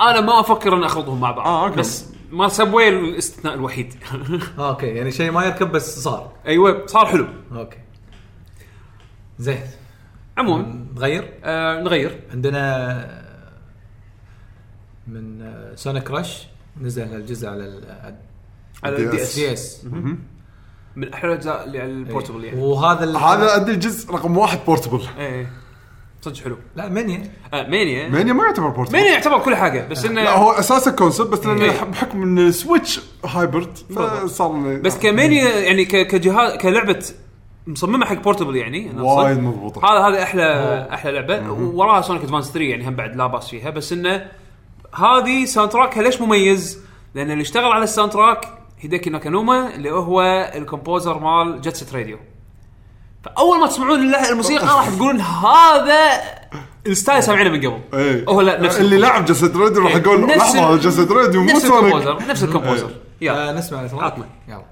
[0.00, 1.46] أنا ما أفكر أن اخلطهم مع بعض.
[1.46, 1.76] آه، okay.
[1.80, 3.94] بس ما Subway الاستثناء الوحيد.
[4.58, 4.86] آه، okay.
[4.86, 6.32] يعني شيء ما يركب بس صار.
[6.46, 7.26] أيوه صار حلو.
[7.52, 7.78] okay.
[9.38, 9.60] زين.
[10.38, 10.86] عموما.
[10.96, 12.20] نغير؟ آه نغير.
[12.32, 13.24] عندنا آه،
[15.06, 16.46] من آه، Sonic Rush
[16.80, 18.16] نزل الجزء على ال
[18.82, 18.96] على.
[18.96, 19.86] ال DS DS
[20.96, 22.60] من أحلى الأجزاء اللي على ال portable يعني.
[22.60, 25.52] وهذا هذا أدري الجزء رقم واحد portable إيه إيه.
[26.22, 26.56] صدق حلو.
[26.76, 30.36] لا Mania آه Mania Mania ما يعتبر portable Mania يعتبر كل حاجة بس إنه لا
[30.36, 31.54] هو أساسا concept بس إيه.
[31.54, 37.04] لأنه بحكم إن ال Switch hybrid فصار بس ك Mania يعني كجهاز كلعبة
[37.66, 38.90] مصممة حق portable يعني.
[38.96, 39.84] وايد مضبوطة.
[39.84, 41.50] هذا هذا أحلى أحلى لعبة.
[41.50, 44.26] وراها Sonic Advance 3 يعني هم بعد لا باس فيها بس إنه
[44.94, 46.78] هذه soundtrack ها ليش مميز؟
[47.14, 50.22] لأن اللي اشتغل على ال soundtrack Hideki Naganuma اللي هو
[50.54, 52.18] ال composer مال Jet Set Radio
[53.24, 56.20] فأول ما تسمعون الموسيقى راح تقولون هذا
[56.86, 57.80] ال style سامعينه من قبل.
[57.94, 58.24] إيه.
[58.28, 60.02] هو لا نفس اللي لعب Jet Set Radio راح إيه.
[60.02, 62.90] يقول نفس لحظة Jet Set Radio مو نفس Sonic ال composer نفس ال composer.
[63.20, 63.50] يلا.
[63.50, 64.26] آه، نسمع عطنا.
[64.48, 64.64] يلا.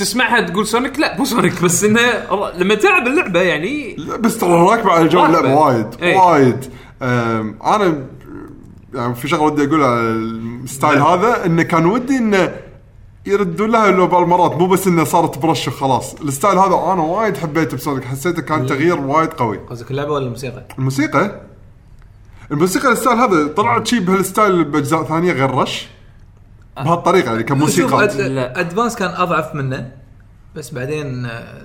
[0.00, 2.00] تسمعها تقول سونيك لا مو سونيك بس انه
[2.54, 5.26] لما تلعب اللعبة يعني لا، بس ترى راكبه على جو.
[5.26, 6.16] اللعبة وايد إيه.
[6.16, 6.64] وايد
[7.02, 8.06] أنا
[8.94, 10.00] يعني في شغلة ودي أقولها على
[10.64, 11.06] ال style نعم.
[11.06, 12.56] هذا انه كان ودي إنه
[13.26, 17.02] يردون لها لو بالمرات مو بس إنه صارت ب Rush وخلاص ال style هذا أنا
[17.02, 21.40] وايد حبيته بسونيك حسيته كان تغيير وايد قوي قصدك اللعبة ولا الموسيقى؟ الموسيقى
[22.52, 25.88] الموسيقى ال style هذا طلعت شي بهالستايل بأجزاء ثانية غير Rush
[26.76, 28.04] بهالطريقة يعني كموسيقى.
[28.60, 29.90] Advance كان أضعف منه
[30.56, 31.62] بس بعدين آه،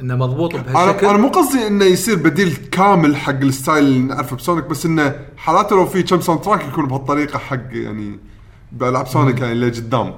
[0.00, 1.06] إنه مضبوط بهالشكل.
[1.06, 5.14] أنا مو قصدي إنه يصير بديل كامل حق ال style اللي نعرفه بسونيك بس إنه
[5.36, 8.18] حالاته لو في كم soundtrack يكون بهالطريقة حق يعني
[8.72, 10.14] بألعاب سونيك يعني اللي قدام.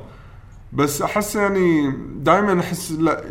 [0.72, 3.24] بس أحس يعني دائما أحس لا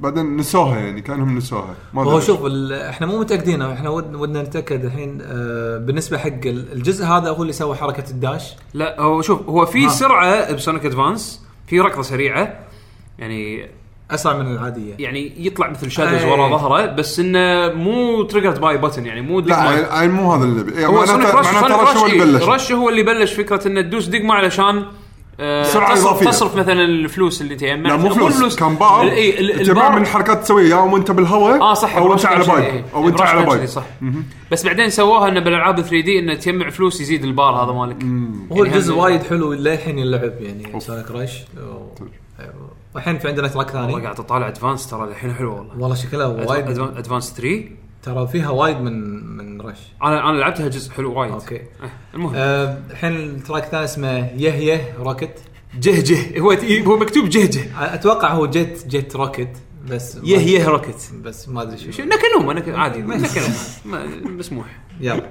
[0.00, 2.20] بعدين نسوها يعني كأنهم نسوها ما هو.
[2.20, 7.04] شوف ال- إحنا مو متأكدين إحنا ود- ودنا نتأكد الحين آه، بالنسبة حق ال- الجزء
[7.04, 9.88] هذا هو اللي سوى حركة ال dash لا هو شوف هو في.
[9.88, 12.58] سرعة بسونيك Advance في ركضة سريعة
[13.18, 13.68] يعني
[14.10, 16.30] أسرع من العادية يعني يطلع مثل shadows أي.
[16.30, 20.86] ورا ظهره بس إنه مو triggered by button يعني مو لا مو هذا اللي يعني
[20.86, 23.80] هو معناته Rush Rush هو Rush, اللي إيه، بلش Rush هو اللي بلش فكرة إنه
[23.80, 24.84] تدوس دقمه علشان
[25.40, 26.26] آه، سرعة تصرف, إضافية.
[26.26, 30.68] تصرف مثلا الفلوس اللي تجمع لا مو فلوس كان بار اي البار من حركات تسويها
[30.68, 32.84] يا وانت بالهواء آه صح أو انت على pipe إيه.
[32.94, 33.84] أو انت على pipe كذي، صح.
[34.52, 38.02] بس بعدين سووها إنه بالألعاب 3D إنه تجمع فلوس يزيد البار هذا مالك.
[38.52, 41.44] هو يعني الجزء هم- وايد حلو للحين يلعب يعني سونيك Rush
[42.94, 45.72] والحين في عندنا track والله ثاني قاعد أطالع Advance ترى الحين حلوة والله.
[45.78, 46.78] والله شكلها وايد.
[46.78, 47.62] Advance 3
[48.02, 49.20] ترى فيها وايد من
[49.62, 49.78] من Rush.
[50.02, 51.32] أنا أنا لعبتها جزء حلو وايد.
[51.32, 51.54] أوكي.
[51.54, 51.66] إيه،
[52.14, 52.32] المهم.
[52.36, 55.38] آه، الحين ال track الثاني اسمه Jeh Rocket
[55.80, 56.50] Jeh Jeh هو
[56.86, 59.56] هو مكتوب Jeh Jeh أتوقع هو Jet Jet Rocket
[59.88, 62.98] بس يه يه روكت بس ما أدري شو شو نكنوم نك- عادي.
[63.02, 63.54] نكنوم
[63.84, 64.66] ما- مسموح
[65.00, 65.30] يلا.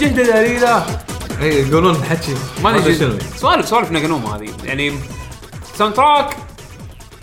[0.00, 0.86] كان جه جه دليله
[1.40, 2.94] اي يقولون حكي ما ادري
[3.36, 4.48] سوالف سوالف نقنوم هذه.
[4.64, 4.92] يعني
[5.74, 6.36] ساوند تراك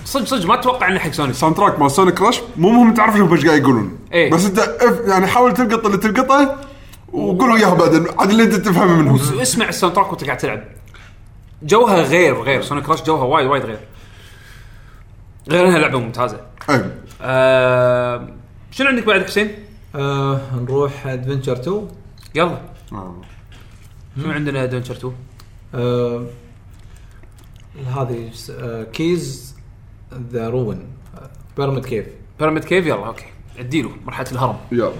[0.06, 3.18] صدق صدق ما أتوقع إنه حق سوني ساوند تراك مال سونيك كراش مو مهم تعرف
[3.18, 3.98] شو إيش قاعد يقولون.
[4.14, 4.32] إيه.
[4.32, 6.56] بس أنت اف- يعني حاول تلقط اللي تلقطه
[7.14, 8.06] وقول وياها بعدين.
[8.20, 9.40] عاد اللي أنت تفهمه منهم.
[9.42, 10.64] اسمع الساوند تراك وأنت قاعد تلعب.
[11.64, 12.62] جوها غير غير.
[12.62, 13.80] سوني كراش جوها وايد وايد غير.
[15.50, 16.42] غير إنها لعبة ممتازة.
[16.70, 16.86] أي.
[17.22, 18.28] آه
[18.72, 19.52] شنو عندك بعد حسين؟
[19.96, 21.88] آه نروح Adventure 2
[22.36, 22.62] يلا.
[22.92, 23.16] آه.
[24.16, 25.14] شنو عندنا Adventure 2
[25.76, 26.28] آه
[27.88, 29.56] هذه آه Keys
[30.32, 30.88] the Ruin
[31.58, 32.06] Pyramid Cave
[32.40, 33.26] Pyramid Cave يلا أوكي.
[33.60, 34.58] اديله مرحلة الهرم.
[34.72, 34.92] يلا.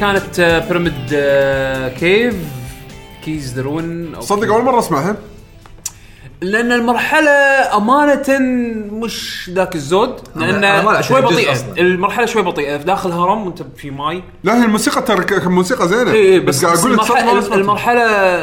[0.00, 0.94] كانت Pyramid
[1.98, 2.34] Cave
[3.24, 5.16] Keys the Ruin صدق أول مرة أسمعها.
[6.40, 7.30] لأن المرحلة
[7.76, 8.38] أمانة
[8.92, 11.56] مش ذاك الزود لأن شوي بطيئه.
[11.78, 12.78] المرحلة شوي بطيئة.
[12.78, 14.22] في داخل هرم وأنت في ماي.
[14.44, 16.10] لا هي الموسيقى ترى موسيقى زينة.
[16.10, 17.54] اي اي بس, بس أقول المرحله.
[17.54, 18.02] المرحله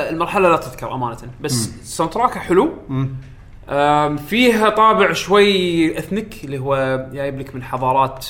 [0.09, 1.17] المرحلة لا تذكر أمانة.
[1.41, 2.73] بس ال soundtrack حلو.
[4.27, 8.25] فيها طابع شوي ethnic اللي هو جايب لك من حضارات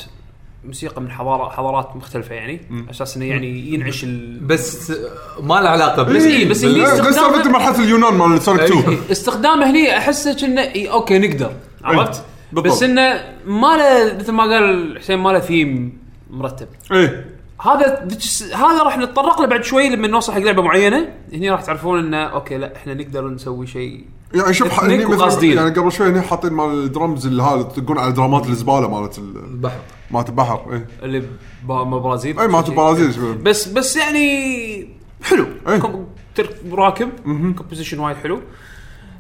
[0.66, 2.62] موسيقى من حضارات حضارات مختلفة يعني.
[2.92, 4.40] أساس إنه يعني ينعش ال...
[4.40, 4.94] بس
[5.42, 6.04] ما له علاقة.
[6.04, 9.98] بس إيه، بس لا، استخدامها- لسه مثل مرحله اليونان مال سونيك 2 إيه، استخدامه هني
[9.98, 11.52] أحسه كأنه إيه، أوكي نقدر.
[11.84, 12.74] عرفت؟ بالضبط.
[12.74, 15.98] بس إنه ما له مثل ما قال حسين ما له ثيم
[16.30, 16.68] مرتب.
[16.92, 17.26] إيه.
[17.62, 18.08] هذا
[18.56, 21.10] هذا راح نتطرق له بعد شوي لما نوصل حق لعبة معينة.
[21.34, 25.58] هني راح تعرفون إنه أوكي لا إحنا نقدر نسوي شيء يعني شوف هني وقاصدين.
[25.58, 29.38] يعني قبل شوي هني حاطين مال الدرمز اللي هذا تقول على درامات الزبالة مالت ال-
[29.38, 29.80] البحر.
[30.12, 30.88] مالت البحر إيه.
[31.04, 34.88] اللي ب- مال البرازيل اي مالت البرازيل شو- بس بس يعني
[35.24, 35.46] حلو.
[35.68, 35.78] إيه.
[35.78, 36.06] كم-
[36.36, 37.10] ترك راكب
[37.58, 38.42] كومبوزيشن وايد حلو.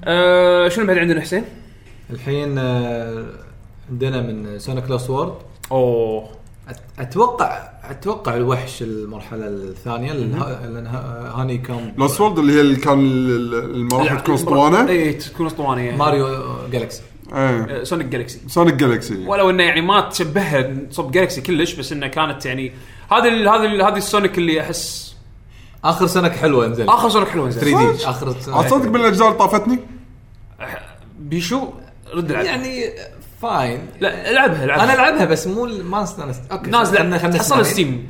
[0.03, 1.43] آه شنو بعد عندنا حسين؟
[2.09, 3.26] الحين آه،
[3.89, 5.34] عندنا من سونيك لاست وورد
[5.72, 6.30] أوه.
[6.99, 10.16] أتوقع أتوقع الوحش المرحلة الثانية لأن-
[10.66, 14.88] لأن ه- هاني كان لوست World اللي هي اللي كان ال- ال- المراحل تكون أسطوانة؟
[14.89, 16.28] اي إيه، تكون اسطوانيه ماريو
[16.71, 17.01] Galaxy.
[17.34, 17.84] إيه.
[17.84, 22.45] سونيك Galaxy سونيك Galaxy ولو إنه يعني ما تشبهها صوب Galaxy كلش بس إنه كانت
[22.45, 22.74] يعني
[23.11, 25.16] هذا هذا هذه السونيك اللي أحس
[25.84, 27.61] آخر سونيك حلوة انزل آخر سونيك حلوة نزل.
[27.61, 27.97] 3D.
[27.97, 28.07] صدق؟
[28.57, 29.80] آخر صدق من الاجزاء اللي طافتني؟
[31.20, 31.68] بيشو؟
[32.14, 32.84] رد العب يعني
[33.43, 36.41] fine لا العبها العبها أنا العبها بس مو ما استأنست.
[36.51, 37.65] أوكي نازله خلنا- خلنا تحصل.
[37.65, 38.07] Steam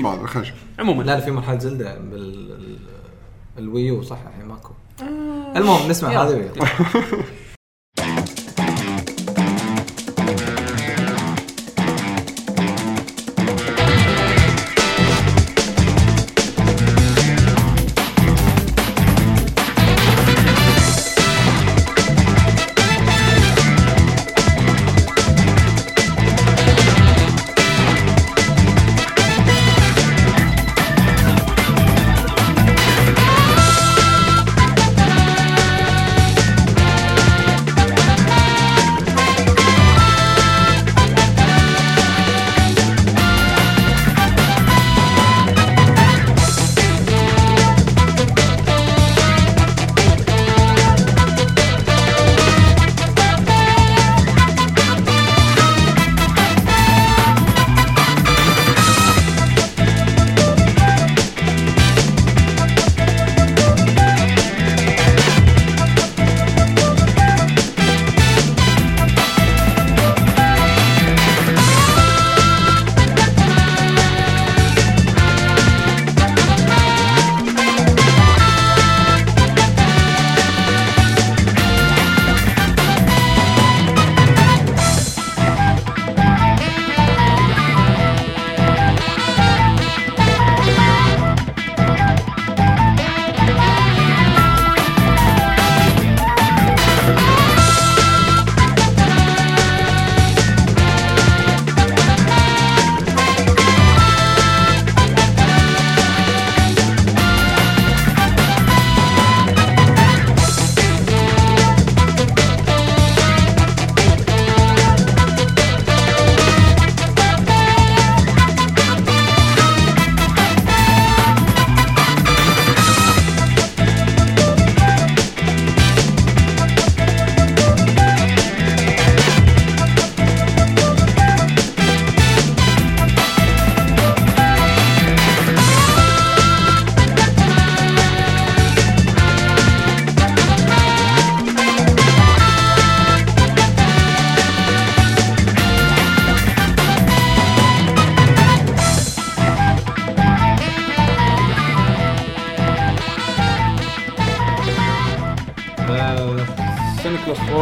[0.00, 0.58] ما أدري خلينا نشوف.
[0.78, 1.02] عموما.
[1.02, 2.78] لا لا في مرحلة زلدة بال ال-
[3.58, 4.70] الويو صح؟ الحين ماكو.
[5.56, 6.22] المهم نسمع.
[6.22, 6.50] هذه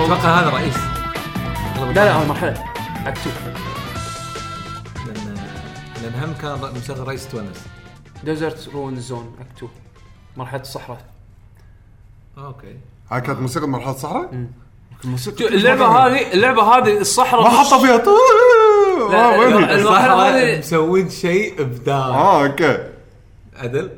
[0.05, 0.77] أتوقع هذا رئيس.
[1.77, 2.65] لا لا هذه مرحلة.
[3.07, 3.31] اكتو
[5.07, 5.35] لأن
[6.03, 7.67] لأن هم كان مشغل رئيس تونس.
[8.25, 9.69] ديزرت رون زون اكتو
[10.37, 11.05] مرحلة الصحراء.
[12.39, 12.77] أوكي.
[13.11, 14.47] هاي كانت موسيقى مرحلة الصحراء؟
[15.05, 17.97] الموسيقى اللعبة هذه اللعبة هذه الصحراء ما حطوا فيها.
[17.99, 21.97] طو- لا، آه وين لا، هي؟ المرحلة صراحة هذه- مسوين شيء إبداع.
[21.97, 22.79] آه أوكي.
[23.57, 23.91] عدل.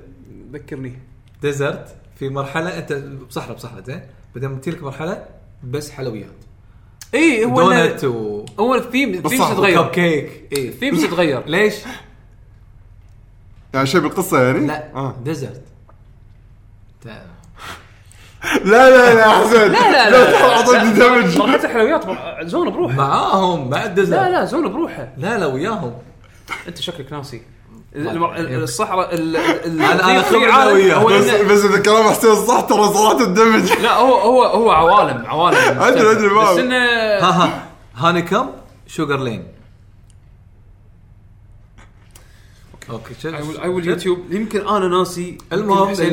[0.52, 0.98] ذكرني.
[1.42, 2.92] ديزرت في مرحلة انت
[3.28, 4.02] بصحراء بصحراء زين.
[4.34, 5.24] بعدين تجيك مرحلة
[5.70, 6.26] بس حلويات.
[7.14, 11.74] اي هو دونت و هو الثيم الثيم تتغير كب كيك اي الثيم تتغير ليش؟
[13.74, 15.16] يعني شيء بالقصة يعني؟ لا آه.
[15.24, 15.62] ديزرت.
[17.04, 21.38] لا لا لا حسين لا لا لا اعطيني دمج.
[21.38, 22.04] مرحله الحلويات
[22.46, 22.94] زون بروحه.
[22.96, 24.20] معاهم بعد ديزرت.
[24.20, 25.08] لا لا زون بروحه.
[25.16, 25.94] لا لا وياهم.
[26.68, 27.42] أنت شكلك ناسي.
[27.96, 29.14] الصحراء
[30.52, 30.74] عالم.
[30.74, 30.94] وياه.
[30.96, 31.06] هو
[31.48, 33.72] بس إذا كلام حسين صح ترى صراحة الدمج.
[33.72, 35.56] لا هو هو هو عوالم عوالم.
[35.82, 37.66] أدري، ما- بس انه ها ها.
[37.96, 38.46] هانيكم
[38.86, 39.44] شوجر لين.
[42.90, 43.14] أوكي.
[43.62, 46.10] اي ويل يوتيوب يمكن أنا ناسي المهم ناسي.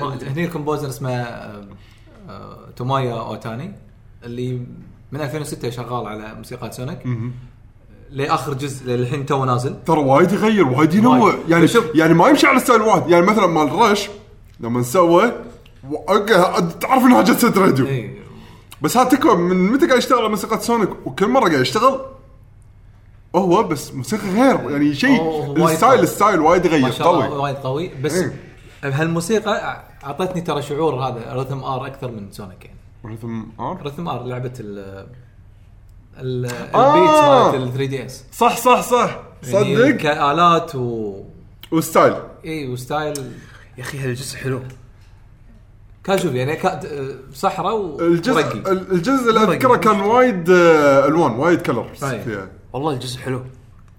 [0.00, 0.30] ما أدري.
[0.30, 3.72] هني الكومبوزر اسمه آه، تومايا أوتاني
[4.24, 4.60] اللي
[5.12, 6.98] من 2006 شغال على موسيقى Sonic.
[8.10, 9.84] لآخر جزء للحين تو نازل.
[9.84, 11.34] ترى وايد يغير وايد ينوع.
[11.48, 11.84] يعني شوف.
[11.94, 13.10] يعني ما يمشي على style واحد.
[13.10, 14.08] يعني مثلا مال Rush
[14.60, 15.32] لما سوى
[16.80, 17.86] تعرف انها Jet Set Radio.
[17.86, 18.18] اي
[18.82, 22.00] بس هذا تكفى من متى قاعد يشتغل على موسيقى Sonic؟ وكل مرة قاعد يشتغل
[23.36, 24.70] هو بس موسيقى غير.
[24.70, 26.00] يعني شيء ال style.
[26.00, 27.90] الستايل وايد يغير قوي وايد قوي.
[28.02, 28.32] بس إيه.
[28.84, 32.78] هالموسيقى أعطتني ترى شعور هذا Rhythm R أكثر من Sonic يعني.
[33.04, 34.52] Rhythm R؟ Rhythm R لعبة
[36.20, 36.94] ال ال آه.
[36.96, 39.20] ال beats مالت ال 3DS صح صح صح.
[39.42, 41.14] يعني صدق؟ كآلات و
[41.72, 42.14] و style.
[42.44, 43.14] اي و style.
[43.78, 44.60] يا أخي هالجزء حلو.
[46.04, 46.80] كان شوف يعني كا-
[47.34, 48.40] صحراء و- الجزء
[48.92, 52.04] الجزء اللي أذكره كان وايد آه، ألوان وايد colors.
[52.04, 53.42] فيها والله الجزء حلو.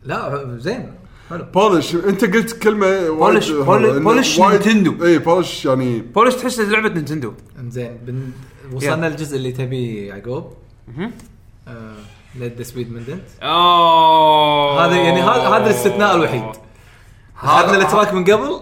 [0.03, 0.91] لا زين.
[1.29, 1.45] حلو.
[1.53, 5.05] polish أنت قلت كلمة وايد- polish- polish Nintendo.
[5.05, 8.31] اي polish يعني polish تحس لعبة Nintendo إنزين بن...
[8.73, 10.53] وصلنا الجزء اللي تبيه يعقوب.
[11.69, 11.95] آه...
[12.35, 14.85] Let the Speed Mend It أوه.
[14.85, 16.43] هذا يعني هذا هذا الاستثناء الوحيد.
[17.43, 18.59] اخذنا ال track من قبل.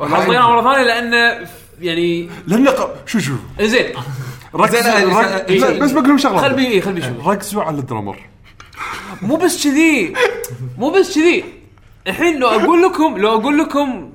[0.00, 1.48] حطيناه مرة ثانية لأنه
[1.80, 2.68] يعني لأن
[3.06, 3.86] شو شو؟ زين
[4.54, 5.80] ركزوا زين، رك- لا، إيه.
[5.80, 6.38] بس بقول لهم شغلة.
[6.38, 8.18] خل بي خل بيشوف ركزوا على ال drummer.
[9.22, 10.14] مو بس كذي.
[10.78, 11.44] مو بس كذي.
[12.06, 14.12] الحين لو أقول لكم لو أقول لكم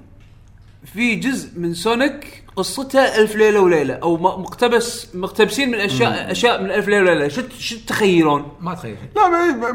[0.94, 6.64] في جزء من سونيك قصته ألف ليلة وليلة أو م- مقتبس مقتبسين من اشياء أشياء
[6.64, 9.72] من ألف ليلة وليلة شو شو تتخيلون؟ ما تخيل لا ما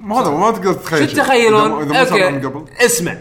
[0.00, 1.16] ما- هذا ما تقدر شو تتخيل شيء.
[1.16, 1.96] تتخيلون؟ من
[2.46, 3.16] قبل اسمع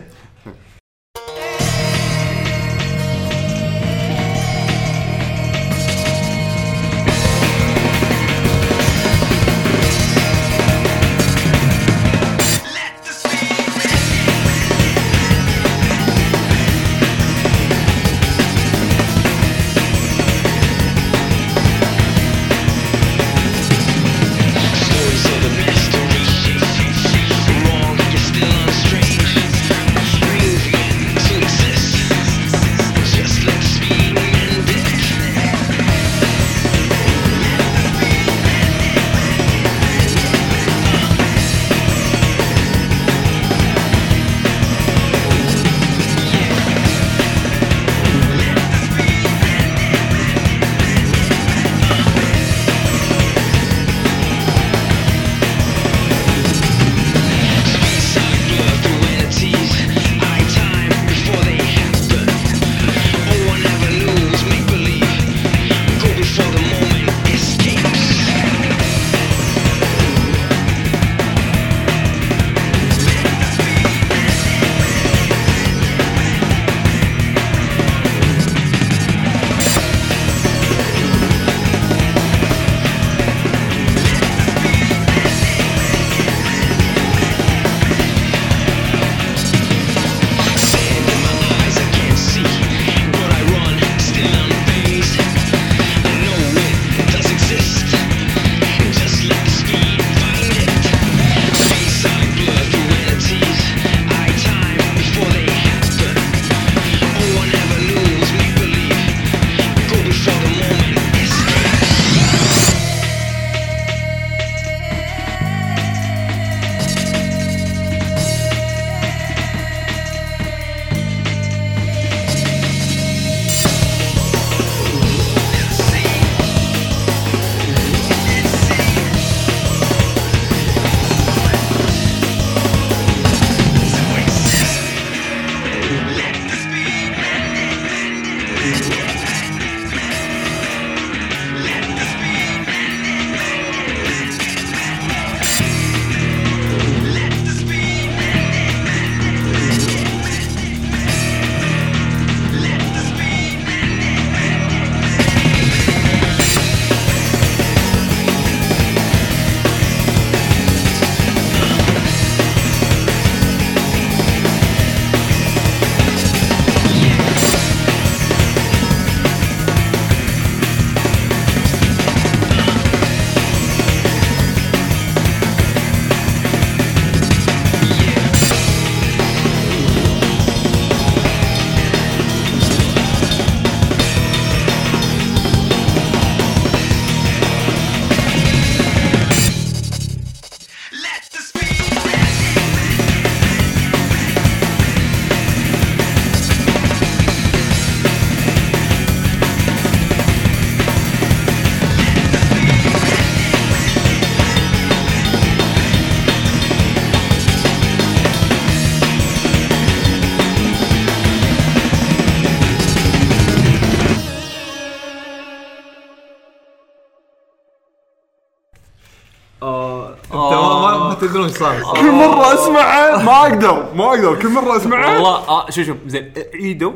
[221.19, 221.81] تدرون إيش صار.
[221.95, 224.41] كل مرة أسمعه ما أقدر ما أقدر.
[224.41, 225.13] كل مرة أسمعه.
[225.13, 226.91] والله آه شوف شوف زين عيدوا.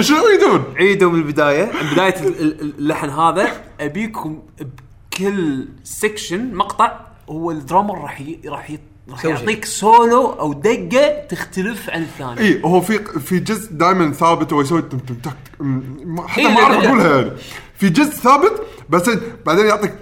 [0.00, 1.64] شو يريدون؟ عيدوا من البداية.
[1.64, 3.48] من بداية ال- ال- اللحن هذا
[3.80, 8.38] أبيكم بكل section مقطع هو ال drummer راح ي...
[8.46, 8.78] راح ي...
[9.10, 12.40] راح سوي يعطيك سولو أو دقة تختلف عن الثاني.
[12.40, 16.40] اي هو في في جزء دائما ثابت هو يسوي تم تم تك م- ما- حتى
[16.40, 17.30] إيه، ما أعرف لا- أقولها يعني.
[17.78, 19.10] في جزء ثابت بس
[19.46, 19.94] بعدين يعطيك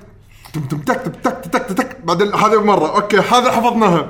[0.54, 1.96] تم تم تك تم تك تك تك تك.
[2.04, 2.94] بعدين هذه مرة.
[2.96, 4.08] okay هذا حفظناها.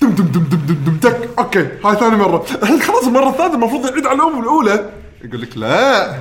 [0.00, 1.28] تم تم تم تم تم تك.
[1.38, 2.44] okay هاي ثاني مرة.
[2.62, 4.90] الحين خلاص المرة الثالثه المفروض يعيد على الام الأولى.
[5.24, 6.14] يقول لك لا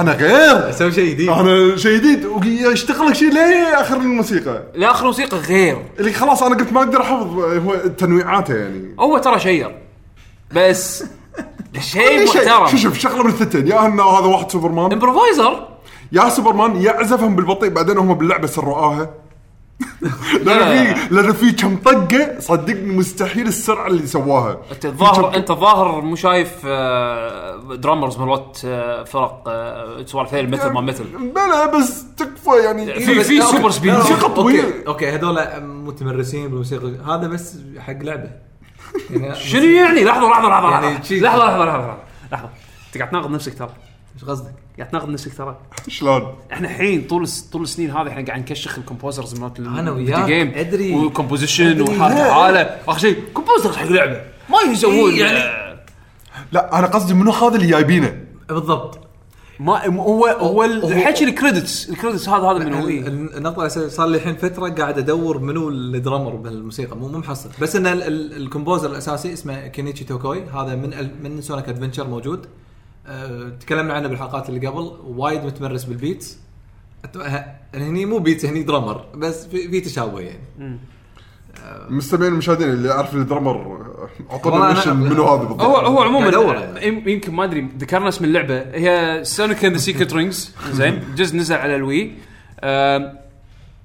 [0.00, 0.70] أنا غير.
[0.70, 1.28] أسوي شيء جديد.
[1.28, 2.24] أنا شيء جديد.
[2.26, 4.62] ويشتغل لك شيء ليه اخر الموسيقى.
[4.74, 5.82] لآخر موسيقى غير.
[6.00, 8.94] اللي خلاص أنا قلت ما أقدر أحفظ هو تنويعاته يعني.
[9.00, 9.74] هو ترى شير.
[10.54, 11.04] بس
[11.92, 12.76] شيء محترم.
[12.76, 13.66] شوف شغلة من الثنتين.
[13.66, 14.92] يا انه هذا واحد سوبرمان.
[14.92, 15.68] improviser
[16.12, 19.10] يا سوبرمان يعزفهم بالبطيء بعدين هم باللعبة سرعوها
[20.44, 20.54] لا.
[20.54, 24.58] لأن في لأن في كم طقة صدقني مستحيل السرعة اللي سواها.
[24.72, 30.80] أنت الظاهر أنت الظاهر مو شايف آه، drummers مالت آه، فرق آه، سوالف مثل ما
[30.80, 31.04] مثل.
[31.04, 32.94] بلا بس تكفى يعني.
[32.94, 33.40] في في.
[33.40, 33.94] super speed.
[33.94, 34.72] موسيقى okay، طويلة.
[34.86, 36.92] okay هذول متمرسين بالموسيقى.
[37.06, 38.30] هذا بس حق لعبة.
[39.10, 41.96] يعني شنو يعني؟ لحظة لحظة لحظة يعني لحظة لحظة لحظة
[42.32, 42.48] لحظة.
[42.86, 43.70] أنت قاعد تناقض نفسك ترى.
[44.14, 45.58] إيش قصدك؟ قاعد تناقض نفسك ترى
[45.88, 50.16] شلون؟ إحنا الحين طول طول السنين هذه إحنا قاعد نكشخ ال composers مالت أنا الفيديو
[50.16, 50.94] وياك، game أدري.
[50.94, 51.80] و composition.
[51.80, 54.20] وحاله حاله آخر شيء composers حق لعبة.
[54.50, 55.80] ما يسوون إيه، يعني-
[56.52, 58.98] لا أنا قصدي منو هذا اللي جايبينه؟ بالضبط.
[59.60, 61.90] ما هو هو هو- الحكي ال credits.
[61.90, 63.00] ال credits هذا هذا منو ال- إيه.
[63.00, 67.18] ال- النقطة الأساسية صار لي الحين فترة قاعد أدور منو ال drummer بهالموسيقى مو مو
[67.18, 67.50] محصل.
[67.62, 70.44] بس إن ال- ال- ال composer الأساسي اسمه Kenichi Tokoi.
[70.44, 72.46] هذا من من Sonic Adventure موجود.
[73.10, 74.92] أه تكلمنا عنه بالحلقات اللي قبل.
[75.04, 75.84] وايد متمرس
[77.16, 77.44] ه-
[77.74, 79.04] هني مو beats هني drummer.
[79.14, 80.78] بس في, في تشابه يعني.
[81.88, 83.86] مستمعين المشاهدين اللي يعرف ال drummer
[84.30, 85.62] أعطونا والله أنا- ميشن منو هذا بالضبط.
[85.62, 86.28] هو هو عموما
[87.06, 88.60] يمكن ما أدري ذكرنا اسم اللعبة.
[88.60, 92.12] هي Sonic and the Secret Rings زين جزء نزل على ال Wii.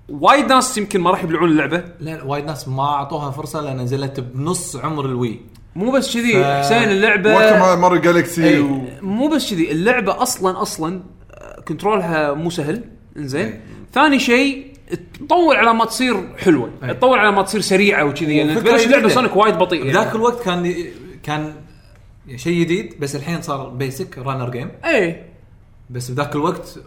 [0.09, 1.83] وايد ناس يمكن ما راح يبلعون اللعبة.
[1.99, 5.39] لا وايد ناس ما أعطوها فرصة لأن نزلت بنص عمر ال Wii.
[5.75, 8.81] مو بس كذي ف- حسين اللعبة وقت ما Mario Galaxy و...
[9.01, 12.83] مو بس كذي اللعبة أصلا أصلا آه، control ها مو سهل
[13.17, 13.59] إنزين.
[13.93, 14.73] ثاني شيء
[15.19, 16.69] تطول على ما تصير حلوة.
[16.89, 19.07] تطول على ما تصير سريعة وكذي يعني تبلش لعبه.
[19.09, 20.15] Sonic وايد بطيء بذاك يعني.
[20.15, 20.73] الوقت كان
[21.23, 21.53] كان
[22.35, 25.25] شيء جديد بس الحين صار basic runner game إيه
[25.89, 26.79] بس بذاك الوقت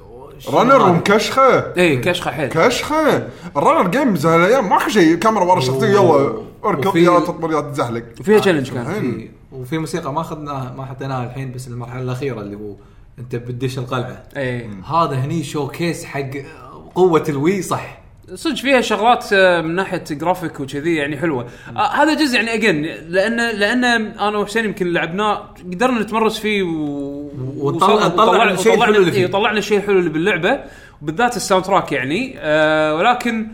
[0.53, 2.49] runner ومكشخة؟ إيه كشخة حيل.
[2.49, 5.14] كشخة؟ ال runner games هالايام ماكو شيء.
[5.14, 6.32] كاميرا ورا الشخصيه يلا
[6.64, 8.03] اركض وفي- يا تطبر يا تزحلق.
[8.20, 12.57] وفيها challenge كان في- وفي موسيقى ما اخذناها ما حطيناها الحين بس المرحلة الأخيرة اللي
[12.57, 12.74] هو
[13.18, 14.22] أنت بتدش القلعة.
[14.36, 14.70] إيه.
[14.84, 16.30] هذا هني showcase حق
[16.95, 17.99] قوة ال Wii صح؟
[18.34, 21.47] صدق فيها شغلات آه، من ناحية جرافيك وكذي يعني حلوة.
[21.76, 25.34] آه هذا جزء يعني again لأن لأن أنا وحسين يمكن لعبناه
[25.72, 27.18] قدرنا نتمرس فيه و...
[27.57, 30.61] وطلع طلع شيء حلو اللي فيه إيه، طلعنا شيء حلو اللي باللعبة
[31.03, 32.34] بالذات ال soundtrack يعني.
[32.39, 33.47] آه ولكن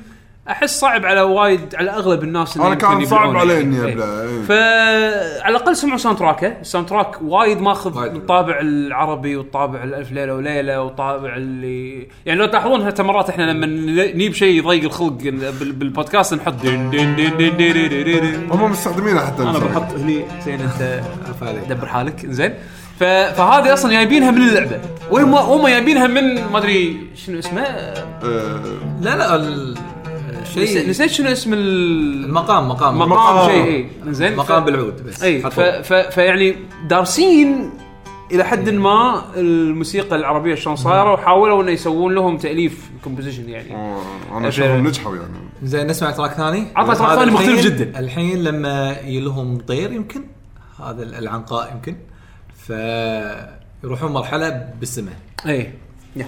[0.51, 3.89] أحس صعب على وايد على أغلب الناس اللي أنا كان صعب علي اني يعني.
[3.89, 4.23] إيه.
[4.23, 4.43] إيه.
[4.43, 6.47] فعلى الأقل سمعوا soundtrack ه.
[6.61, 12.87] ال soundtrack وايد ماخذ الطابع العربي والطابع الألف ليلة وليلة وطابع اللي يعني لو تلاحظون
[12.87, 13.67] حتى مرات إحنا لما
[14.15, 15.19] نجيب شيء يضيق الخلق
[15.61, 20.25] بالبودكاست نحط دين دين دين دين دين دين دين هم مستخدمينه حتى أنا بحط هني
[20.45, 21.01] زين أنت
[21.69, 22.27] دبر حالك.
[22.27, 22.55] زين
[23.01, 24.81] فهذه أصلا جايبينها من اللعبة.
[25.11, 28.05] وهم هم جايبينها من ما أدري شنو اسمه؟ آه،
[29.03, 29.79] لا لا ال-
[30.43, 30.89] نسيت شيء.
[30.91, 32.99] نسيت شنو اسم ال- المقام مقام.
[32.99, 33.51] مقام مقام.
[33.51, 34.37] شيء اي زين.
[34.37, 35.83] مقام بالعود بس اي ف- حطوه.
[35.83, 36.57] ف- فيعني
[36.89, 37.71] دارسين
[38.33, 43.75] إلى حد ما الموسيقى العربية شلون صايرة وحاولوا إنه يسوون لهم تأليف composition يعني.
[43.75, 44.03] آه،
[44.37, 45.29] أنا اشوفهم نجحوا يعني.
[45.63, 46.67] زين نسمع track ثاني.
[46.77, 47.99] عطنا track هذا ثاني مختلف الحين- جداً.
[48.01, 50.25] الحين لما يلهم طير يمكن؟
[50.85, 51.97] هذا العنقاء يمكن؟
[52.67, 54.49] فيروحون مرحلة
[54.81, 55.15] بالسماء
[55.47, 55.73] اي
[56.17, 56.27] يا.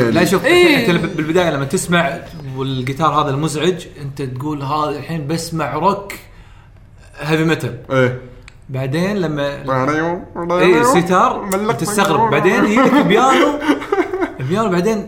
[0.00, 0.24] عادي يعني.
[0.24, 0.90] لا شوف إيه.
[0.92, 2.18] انت بالبداية لما تسمع
[2.56, 6.12] والجيتار هذا المزعج أنت تقول هذا الحين بسمع rock
[7.18, 8.20] heavy metal إيه.
[8.68, 9.62] بعدين لما
[10.60, 12.30] اي ال start تستغرب.
[12.30, 13.58] بعدين يجي لك البيانو
[14.40, 15.06] البيانو بعدين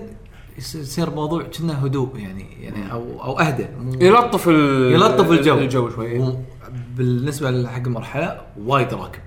[0.58, 3.66] يص- يصير موضوع كنا هدوء يعني يعني أو أو أهدى.
[4.00, 4.92] يلطف ال...
[4.92, 5.58] يلطف الجو.
[5.58, 6.34] الجو شوي.
[6.96, 9.20] بالنسبة حق المرحله وايد راكب.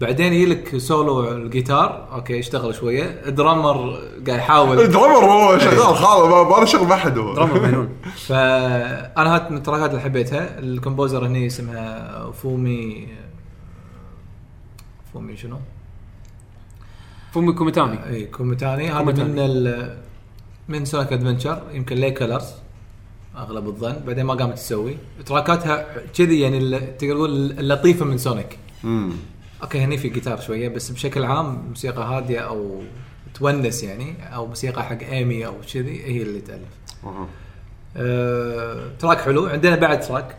[0.00, 2.08] بعدين يجي لك سولو الجيتار.
[2.12, 3.02] أوكي يشتغل شوية.
[3.26, 4.76] ال drummer قاعد يحاول.
[4.88, 7.34] drummer هو شغال خالص ما له شغل ما حد هو.
[7.34, 7.88] drummer مجنون.
[8.28, 10.58] فانا هات من ال trackات اللي حبيتها.
[10.58, 13.08] ال composer هني اسمها فومي
[15.12, 15.56] فومي شنو؟
[17.32, 18.88] فومي كوميتامي إي كوميتاني.
[18.90, 19.32] هذا كوميتاني.
[19.32, 19.96] من ال
[20.68, 22.48] من Sonic Adventure يمكن ليه Colors
[23.36, 23.96] أغلب الظن.
[24.06, 24.96] بعدين ما قامت تسوي.
[25.26, 25.86] trackاتها
[26.18, 29.12] كذي يعني تقدر تقول اللطيفة من Sonic مم.
[29.62, 32.82] أوكي هني في جيتار شوية بس بشكل عام موسيقى هادية أو
[33.34, 36.68] تونس يعني أو موسيقى حق ايمي أو كذي هي اللي تألف.
[37.96, 39.46] أه track حلو.
[39.46, 40.36] عندنا بعد track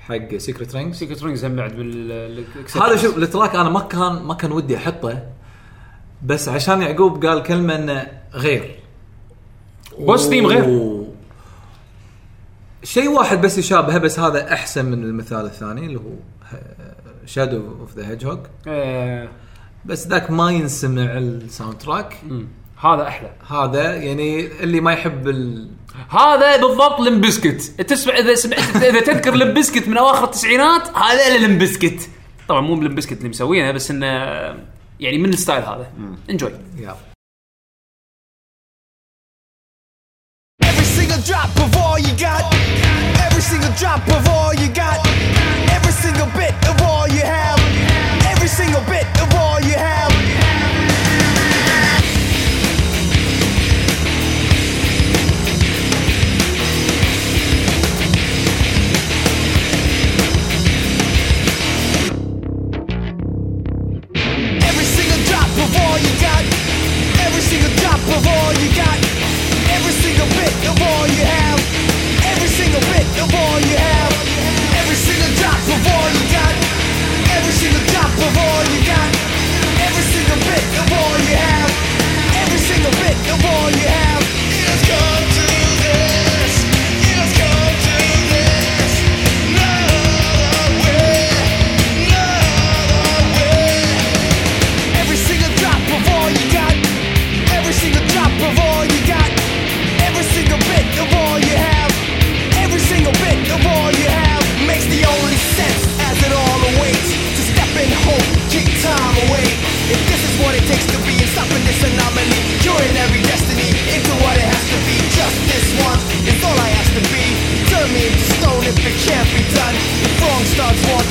[0.00, 2.44] حق Secret Rings Secret Rings هم بعد بال
[2.74, 5.22] هذا شوف ال track أنا ما كان ما كان ودي أحطه
[6.22, 8.78] بس عشان يعقوب قال كلمة إنه غير.
[9.98, 10.92] boss theme غير.
[12.84, 16.12] شيء واحد بس يشابهه بس هذا أحسن من المثال الثاني اللي هو
[17.26, 18.50] Shadow of the Hedgehog
[19.84, 22.16] بس ذاك ما ينسمع ال soundtrack.
[22.78, 23.32] هذا أحلى.
[23.50, 25.70] هذا يعني اللي ما يحب ال...
[26.08, 27.80] هذا بالضبط Limp Bizkit.
[27.80, 32.10] تسمع إذا سمعت إذا تذكر Limp Bizkit من أواخر التسعينات هذا Limp Bizkit.
[32.48, 34.06] طبعا مو Limp Bizkit اللي مسوينه بس إنه
[35.00, 35.92] يعني من الستايل هذا.
[36.30, 36.52] انجوي
[40.64, 42.44] Every single drop of all you got.
[43.26, 45.00] Every single drop of all you got.
[45.82, 47.58] Every single bit of all you have.
[48.30, 50.12] Every single drop of all you have
[64.62, 66.44] Every single drop before you got,
[67.26, 68.98] every single drop of all you got,
[69.74, 71.58] every single bit of all you have.
[72.24, 73.91] Every single drop of all you got.
[75.82, 76.54] Of all you got.
[77.36, 79.10] Every single drop of all you got.
[79.86, 81.61] Every single bit of all you have.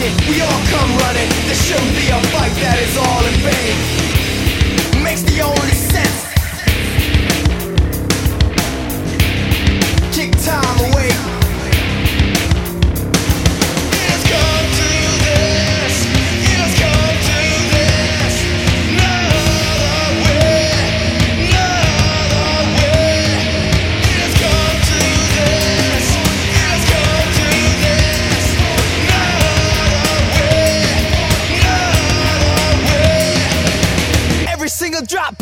[0.01, 1.29] Walking, we all come running.
[1.45, 4.10] There shouldn't be a fight that is all in vain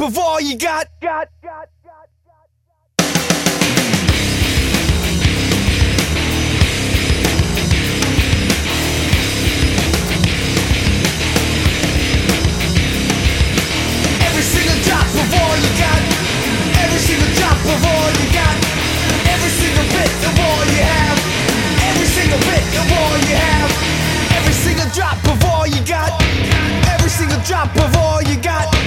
[0.01, 1.27] of all you got, got.
[14.21, 16.01] Every single drop of all you got.
[16.79, 18.55] Every single drop of all you got.
[19.27, 21.19] Every single bit of all you have.
[21.91, 23.71] Every single bit of all you have.
[24.37, 26.21] Every single drop of all you got.
[26.87, 28.78] Every single drop of all you got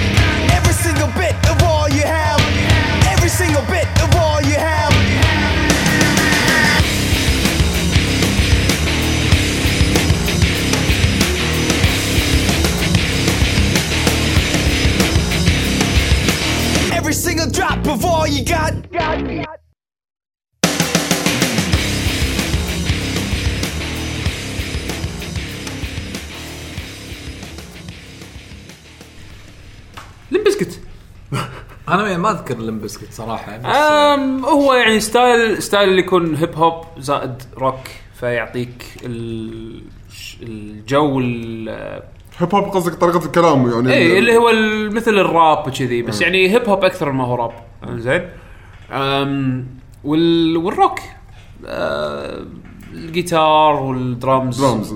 [0.82, 2.40] single bit of all you have.
[3.12, 4.92] Every single bit of all you have.
[16.92, 18.90] Every single drop of all you got.
[18.90, 19.51] got.
[31.92, 36.34] أنا يعني ما أذكر Limp Bizkit صراحة بس أم هو يعني style style اللي يكون
[36.34, 37.78] hip hop زائد روك
[38.14, 39.82] فيعطيك ال-
[40.42, 42.02] الجو ال-
[42.38, 46.20] hip hop قصدك طريقة الكلام يعني اي إيه، اللي هو ال- مثل الراب وكذي بس
[46.20, 47.52] يعني hip hop أكثر ما هو راب
[47.98, 48.28] زين؟
[48.92, 49.66] أم،
[50.04, 50.98] وال والروك
[51.66, 52.44] أه،
[52.92, 54.94] الجيتار وال drums drums.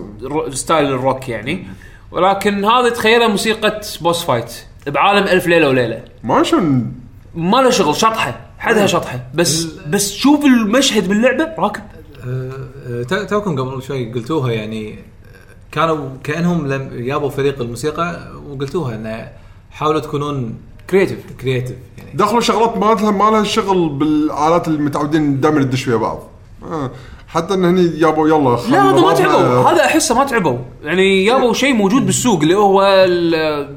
[0.55, 1.67] style ال rock يعني.
[2.11, 6.03] ولكن هذه تخيلها موسيقى boss fight بعالم ألف ليلة وليلة.
[6.25, 6.93] ما شلون
[7.35, 8.41] ما له شغل شطحة.
[8.59, 9.21] حدها شطحة.
[9.35, 11.83] بس بس شوف المشهد باللعبة راكب.
[12.29, 14.99] آه، تو- توكم قبل شوي قلتوها يعني
[15.73, 19.29] كانوا كأنهم لم يابوا فريق الموسيقى وقلتوها إنه
[19.71, 20.55] حاولوا تكونون
[20.91, 22.11] creative creative يعني.
[22.15, 26.23] دخلوا شغلات ما لها ما لها شغل بالآلات اللي متعودين دائما ندش ويا بعض.
[26.63, 26.91] آه.
[27.29, 29.71] حتى إن هني يابوا يلا لا هذا ما تعبوا.
[29.71, 30.59] هذا أحسه ما تعبوا.
[30.83, 33.77] يعني جابوا شيء موجود بالسوق اللي هو ال-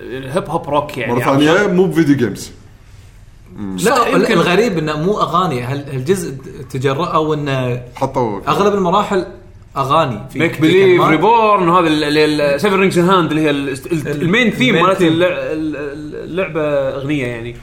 [0.00, 2.50] ال hip hop rock يعني مرة ثانية مو ب video games
[3.84, 5.62] لا يمكن- الغريب إنه مو أغاني.
[5.62, 6.34] هل- هالجزء
[6.70, 9.26] تجرأوا إنه حطوا أغلب المراحل
[9.76, 11.00] أغاني في make believe.
[11.02, 16.62] reborn وهذا Seven Rings in Hand اللي هي ال- ال- ال main theme مالت اللعبه
[16.70, 17.56] أغنية يعني.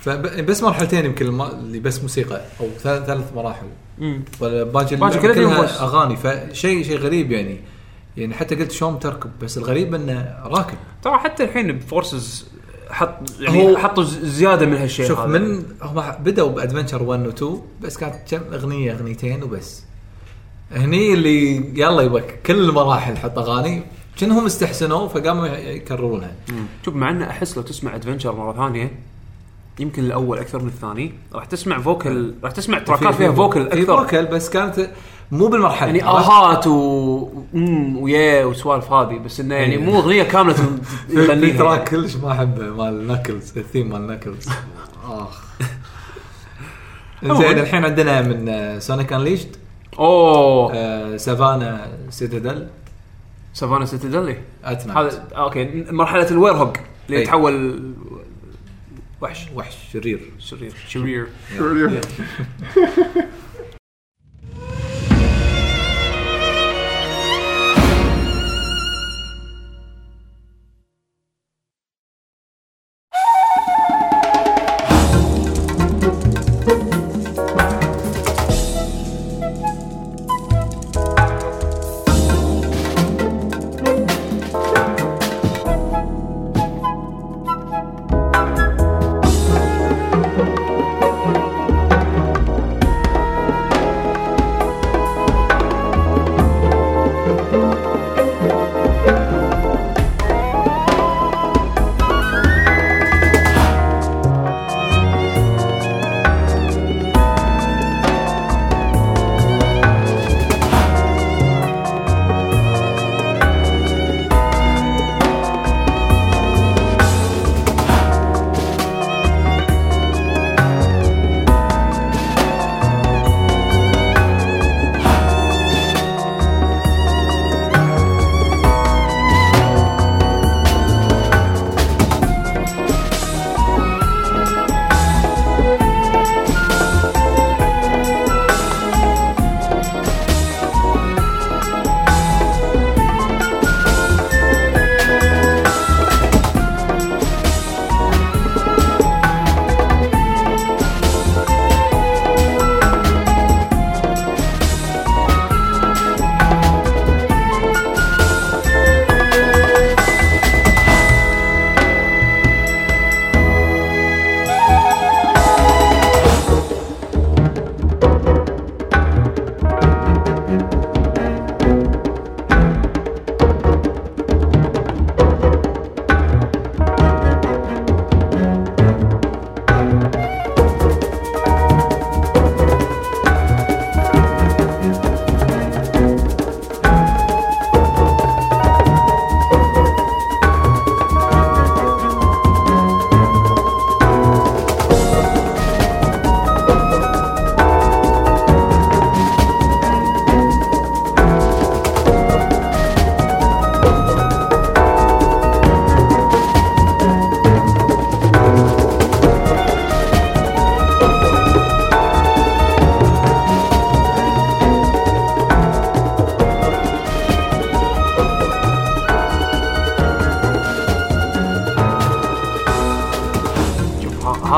[0.00, 3.66] فب- بس مرحلتين يمكن اللي بس موسيقى أو ثلاث مراحل.
[4.40, 4.96] ولا باقي
[5.34, 5.82] كلها.
[5.82, 6.16] أغاني.
[6.16, 7.60] فشيء شيء غريب يعني.
[8.16, 10.76] يعني حتى قلت شلون تركب بس الغريب إنه راكب.
[11.02, 12.46] ترى حتى الحين بفورسز
[12.90, 15.38] حط يعني هو- حطوا زيادة من هالشيء شوف هذا.
[15.38, 19.82] من هم بدأوا بأدفنشر 1 و 2 بس كانت كم أغنية أغنيتين وبس.
[20.72, 23.82] هني اللي يلا يبا كل المراحل حط أغاني
[24.16, 26.32] كأنهم استحسنوا فقاموا يكررونها.
[26.84, 28.92] شوف مع انه أحس لو تسمع Adventure مرة ثانية
[29.78, 33.96] يمكن الأول أكثر من الثاني راح تسمع vocal راح تسمع trackات فيها vocal في أكثر
[33.96, 34.90] vocal بس كانت
[35.32, 39.78] مو بالمرحلة يعني؟ آهات و امم ويا وسوالف هذه بس إنه يعني إيه.
[39.78, 40.54] مو أغنية كاملة
[41.08, 41.88] في track.
[41.88, 44.48] كلش ما احبه مال Knuckles ال theme مال Knuckles
[45.04, 45.42] آخ.
[47.38, 49.56] زين الحين عندنا من Sonic Unleashed
[49.98, 51.16] أوه.
[51.16, 52.66] Savannah Citadel
[53.54, 56.76] سافانا سيتادلي اتنا هذا أوكي مرحلة الوير هوج
[57.06, 57.22] اللي أي.
[57.22, 57.82] يتحول
[59.22, 59.46] وحش.
[59.54, 60.20] وحش شرير.
[60.38, 60.72] شرير.
[60.88, 61.26] شرير.
[61.56, 61.72] شوف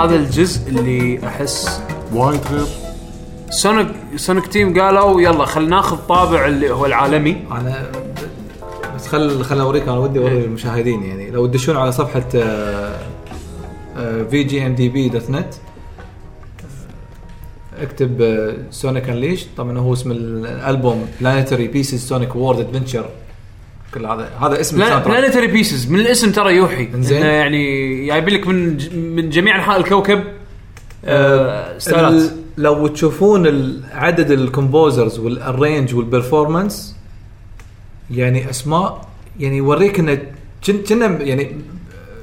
[0.04, 1.80] هذا الجزء اللي أحس
[2.12, 2.66] وايد غير.
[3.50, 7.36] Sonic Sonic Team قالوا يلا خلينا ناخذ طابع اللي هو العالمي.
[7.50, 7.90] أنا
[8.96, 11.30] بس خل خل أوريك أنا ودي أوري المشاهدين يعني.
[11.30, 12.28] لو تدشون على صفحة
[14.30, 15.54] في جي ام دي بي دوت نت
[17.80, 18.38] اكتب
[18.70, 23.04] Sonic Unleashed طبعا هو اسم الألبوم Planetary Pieces Sonic World Adventure
[23.94, 24.78] كل هذا هذا اسم.
[25.04, 26.88] Planetary Pieces من الاسم ترى يوحي.
[26.94, 28.76] إنه يعني جايب لك من
[29.16, 30.24] من جميع أنحاء الكوكب
[31.04, 33.46] آه styleات ال- لو تشوفون
[33.92, 36.96] عدد ال composers وال arrange وال performance
[38.10, 39.08] يعني أسماء
[39.40, 40.18] يعني يوريك إنه
[40.66, 41.56] كن- كنا يعني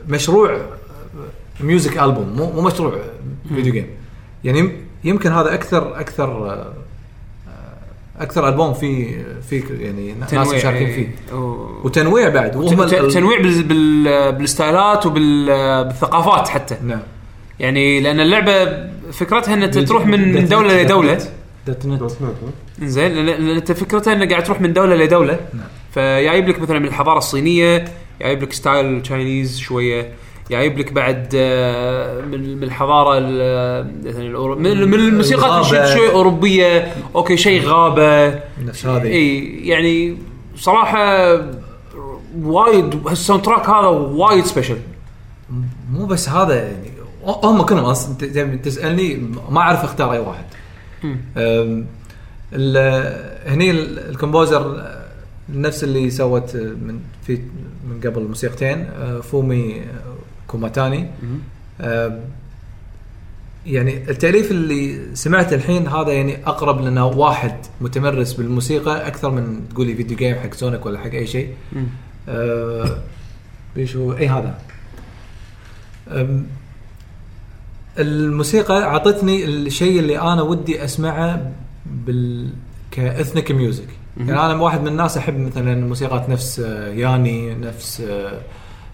[0.07, 0.61] مشروع
[1.61, 2.95] music album مو مو مشروع
[3.55, 3.87] video game
[4.43, 4.71] يعني يم-
[5.03, 6.73] يمكن هذا أكثر أكثر آه،
[8.19, 10.95] أكثر ألبوم فيه فيه يعني ناس مشاركين إيه.
[10.95, 11.35] فيه
[11.83, 16.75] وتنويع بعد وهم تنويع بال- بال- بال styleات وبالثقافات حتى.
[16.83, 16.99] نعم.
[17.59, 18.65] يعني لأن اللعبة
[19.11, 21.17] فكرتها ان انت تروح من من دولة لدولة.
[21.67, 22.33] dot net ها؟
[22.81, 25.39] زين لأن أنت فكرتها انه قاعد تروح من دولة لدولة.
[25.53, 25.63] نعم.
[25.91, 27.85] فجايب لك مثلا من الحضارة الصينية
[28.21, 30.11] جايب لك style Chinese شوية
[30.51, 35.63] جايب لك بعد آه، من من الحضارة ال- مثلا الأورو- من الموسيقى
[35.95, 36.93] شوي أوروبية.
[37.15, 38.39] أوكي شيء غابة.
[38.65, 39.07] نفس هذه.
[39.07, 40.17] إي يعني
[40.55, 41.33] صراحة
[42.41, 44.77] وايد ال soundtrack هذا وايد special
[45.91, 46.91] مو بس هذا يعني
[47.25, 48.15] هم كلهم أصلا
[48.63, 49.15] تسألني
[49.49, 50.45] ما أعرف أختار أي واحد.
[53.47, 54.91] هني ال- ال composer
[55.53, 57.39] نفس اللي سوت من في
[57.89, 59.85] من قبل موسيقتين أه، فومي أه،
[60.47, 61.07] كوماتاني.
[63.65, 69.95] يعني التأليف اللي سمعته الحين هذا يعني أقرب لنا واحد متمرس بالموسيقى أكثر من تقولي
[69.95, 71.49] video game حق سونيك ولا حق أي شيء.
[73.75, 74.57] بيشو اي هذا؟
[77.99, 81.51] الموسيقى أعطتني الشيء اللي أنا ودي أسمعه
[81.85, 82.49] بال
[82.91, 83.87] ك ethnic music
[84.17, 88.39] يعني أنا واحد من الناس أحب مثلا موسيقات نفس آه، ياني نفس آه،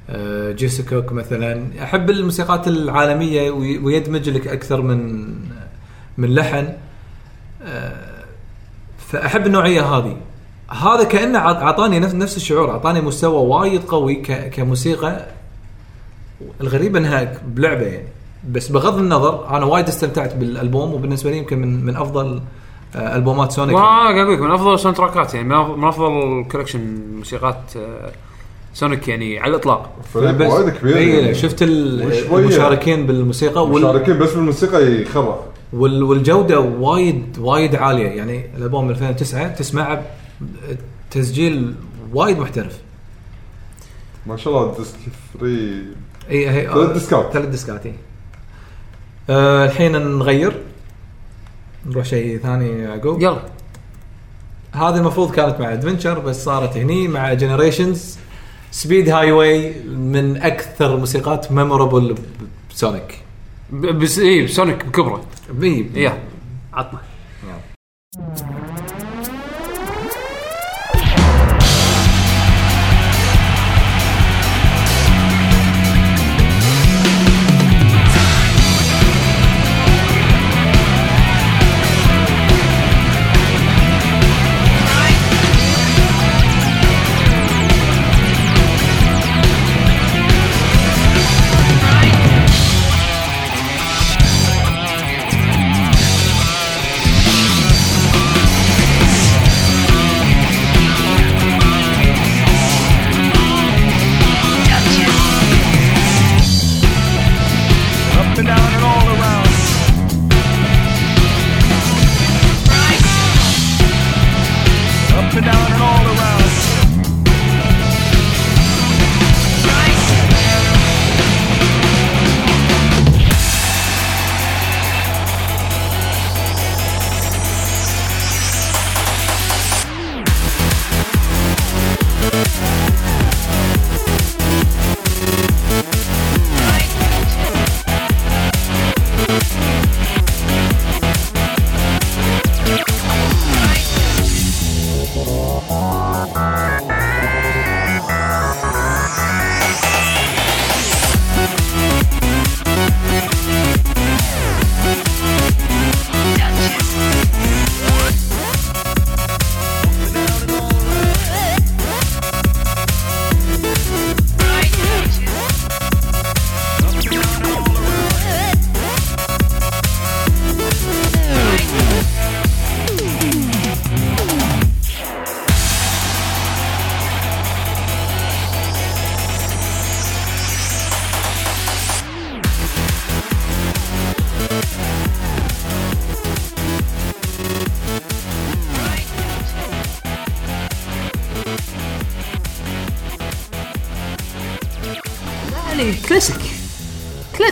[0.10, 1.68] آه، جيسيكوك مثلا.
[1.84, 5.28] أحب الموسيقات العالمية وي- ويدمج لك أكثر من
[6.18, 6.74] من لحن.
[7.64, 8.24] آه،
[9.08, 10.18] فأحب النوعية هذه.
[10.70, 15.26] هذا كأنه عط- اعطاني نفس نفس الشعور اعطاني مستوى وايد قوي ك- كموسيقى.
[16.62, 18.08] الغريب إنها بلعبة يعني.
[18.52, 22.42] بس بغض النظر أنا وايد استمتعت بالألبوم وبالنسبة لي يمكن من من أفضل
[22.96, 26.46] آه، ألبومات سونيك ما قاعد أقول لك من أفضل ال soundtrack ات يعني من أفضل
[26.52, 28.12] collection موسيقات آه،
[28.74, 29.90] سونيك يعني على الإطلاق.
[30.14, 31.34] فريق وايد كبير اي يعني.
[31.34, 31.62] شفت.
[31.62, 35.40] المشاركين بالموسيقى وال مشاركين بس بالموسيقى يخرع
[35.74, 38.08] وال والجودة وايد وايد عالية.
[38.08, 40.02] يعني الألبوم من 2009 تسمعه
[41.12, 41.76] تسجيل
[42.14, 42.78] وايد محترف.
[44.28, 44.96] ما شاء الله disc
[45.34, 45.84] three
[46.30, 47.34] إي هي ثلاث ديسكات.
[47.34, 47.94] ثلاث ديسكات إي.
[49.30, 50.62] آه الحين نغير.
[51.86, 53.42] نروح شيء ثاني يعقوب يلا.
[54.72, 58.18] هذه المفروض كانت مع Adventure بس صارت هني مع Generations
[58.72, 62.16] Speed Highway من أكثر موسيقات memorable
[62.72, 63.22] بسونيك
[63.72, 65.26] بس إي سونيك بكبره.
[65.64, 66.12] إي
[66.74, 67.00] عطنا.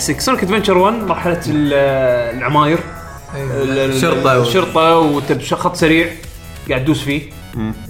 [0.06, 1.74] classic Sonic Adventure 1 مرحله ال-
[2.38, 2.80] العماير.
[3.36, 5.20] ال- ال- الشرطه الشرطه
[5.52, 6.08] بخط سريع
[6.70, 7.22] قاعد تدوس فيه.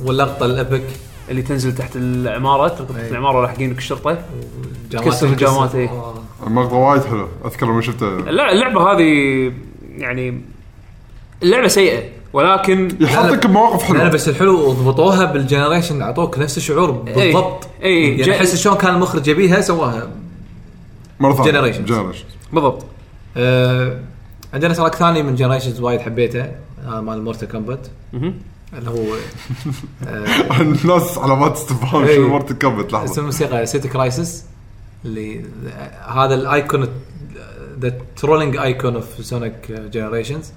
[0.03, 0.83] واللقطة ال epic.
[1.29, 3.01] اللي تنزل تحت العمارة تركض أي.
[3.01, 4.17] تحت العماره لاحقينك الشرطة.
[4.91, 5.89] تكسر الجامات، إيه.
[5.89, 6.13] آه.
[6.47, 7.27] المقطع وايد حلو.
[7.45, 8.07] أذكر لما شفته.
[8.17, 9.03] لا اللعبة هذه
[9.97, 10.41] يعني
[11.43, 16.57] اللعبه سيئة ولكن يحطك بمواقف لا لا حلوة بس الحلو ضبطوها بال Generation أعطوك نفس
[16.57, 17.67] الشعور بالضبط.
[17.83, 20.09] اي اي يعني أحس شلون كان المخرج يبيها سواها.
[21.19, 21.81] مرة ثانية Generations.
[21.81, 22.85] جنريشن بالضبط
[23.37, 23.99] آه
[24.53, 26.51] عندنا track ثاني من Generations وايد حبيته
[26.85, 27.87] هذا مال Mortal Kombat
[28.73, 29.05] اللي هو
[30.07, 32.15] آه الناس علامات استفهام إيه.
[32.15, 34.45] شنو Mortal Kombat اسم لحظة الموسيقى City Crisis
[35.05, 35.45] اللي
[36.07, 36.87] هذا ال icon
[37.79, 40.51] the trolling icon of Sonic Generations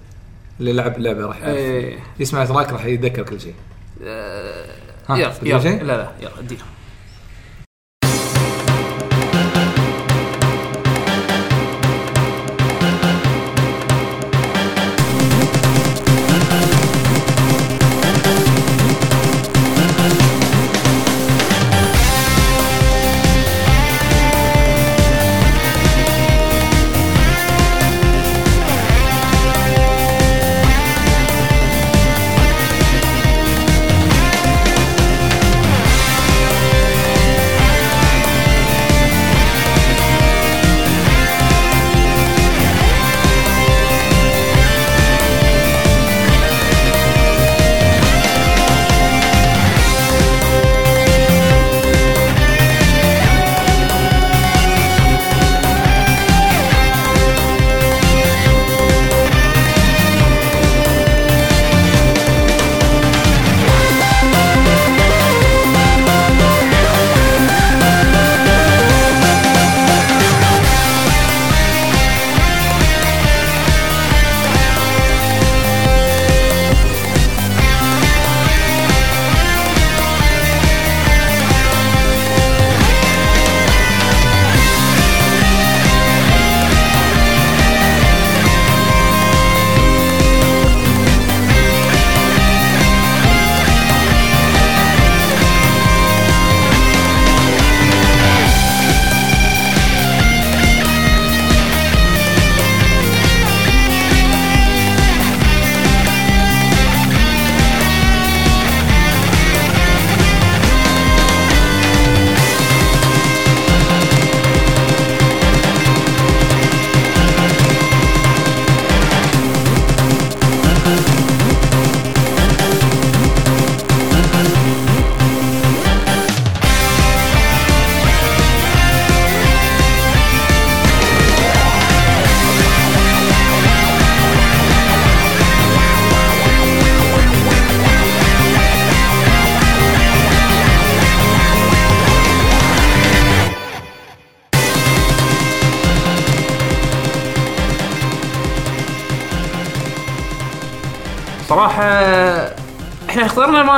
[0.60, 1.43] اللي لعب اللعبه راح.
[1.43, 1.98] إيه.
[2.20, 3.55] يسمع ال track راح يتذكر كل شيء
[5.09, 6.64] ها، يلا يلا؟ لا لا يلا اديها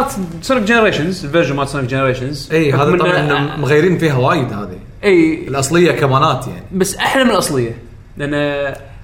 [0.00, 4.52] مالت Sonic Generations ال version مالت Sonic Generations إي هذا طبعا إنه مغيرين فيها وايد
[4.52, 4.78] هذه.
[5.04, 5.48] إي.
[5.48, 6.62] الأصلية كمانات يعني.
[6.72, 7.78] بس أحلى من الأصلية
[8.16, 8.34] لأن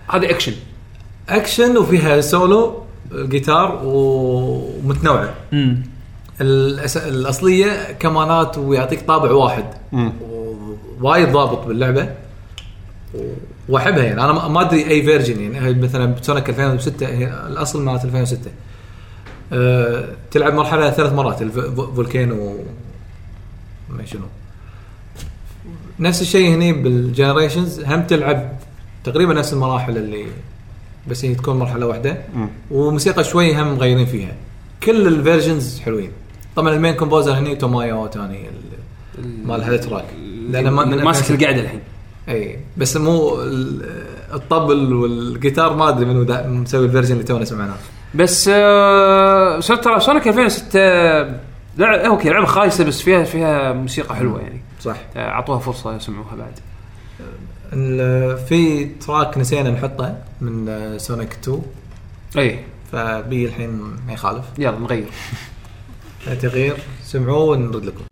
[0.08, 0.52] هذه اكشن
[1.28, 2.82] اكشن وفيها solo
[3.14, 5.34] guitar ومتنوعة.
[6.40, 6.96] الأس...
[6.96, 9.64] الأصلية كمانات ويعطيك طابع واحد.
[11.00, 12.08] وايد ضابط باللعبة.
[13.68, 14.24] وأحبها يعني.
[14.24, 15.74] أنا ما- ما أدري أي version يعني.
[15.82, 18.50] مثلا بسونيك 2006 هي الأصل مالت 2006
[19.52, 22.58] أه تلعب مرحلة ثلاث مرات ال volcano
[23.90, 24.20] ما شنو.
[26.00, 28.52] نفس الشيء هني بال Generations هم تلعب
[29.04, 30.26] تقريبا نفس المراحل اللي
[31.08, 32.18] بس هي تكون مرحلة واحدة.
[32.70, 34.32] وموسيقى شوي هم مغيرين فيها.
[34.82, 36.10] كل ال versions حلوين.
[36.56, 38.48] طبعا ال main composer هني تومويا أوتاني
[39.18, 40.04] ال- مال هذا track
[40.50, 41.34] لأنه ماسك 2006.
[41.34, 41.80] القعده الحين.
[42.28, 47.76] إي بس مو ال- الطبل والجيتار ما أدري منو مسوي ال version اللي تونا سمعناه
[48.16, 50.78] بس آه ترى سونيك 2006
[51.78, 54.60] لعبه أوكي لعبة خايسة بس فيها فيها موسيقى حلوة يعني.
[54.80, 54.96] صح.
[55.16, 56.52] آه، أعطوها فرصة يسمعوها بعد.
[58.48, 61.62] في track نسينا نحطه من آه، سونيك 2
[62.38, 62.60] اي
[62.92, 63.70] فبي الحين
[64.06, 64.44] ما يخالف.
[64.58, 65.08] يلا نغير.
[66.42, 68.04] تغيير سمعوه ونرد لكم.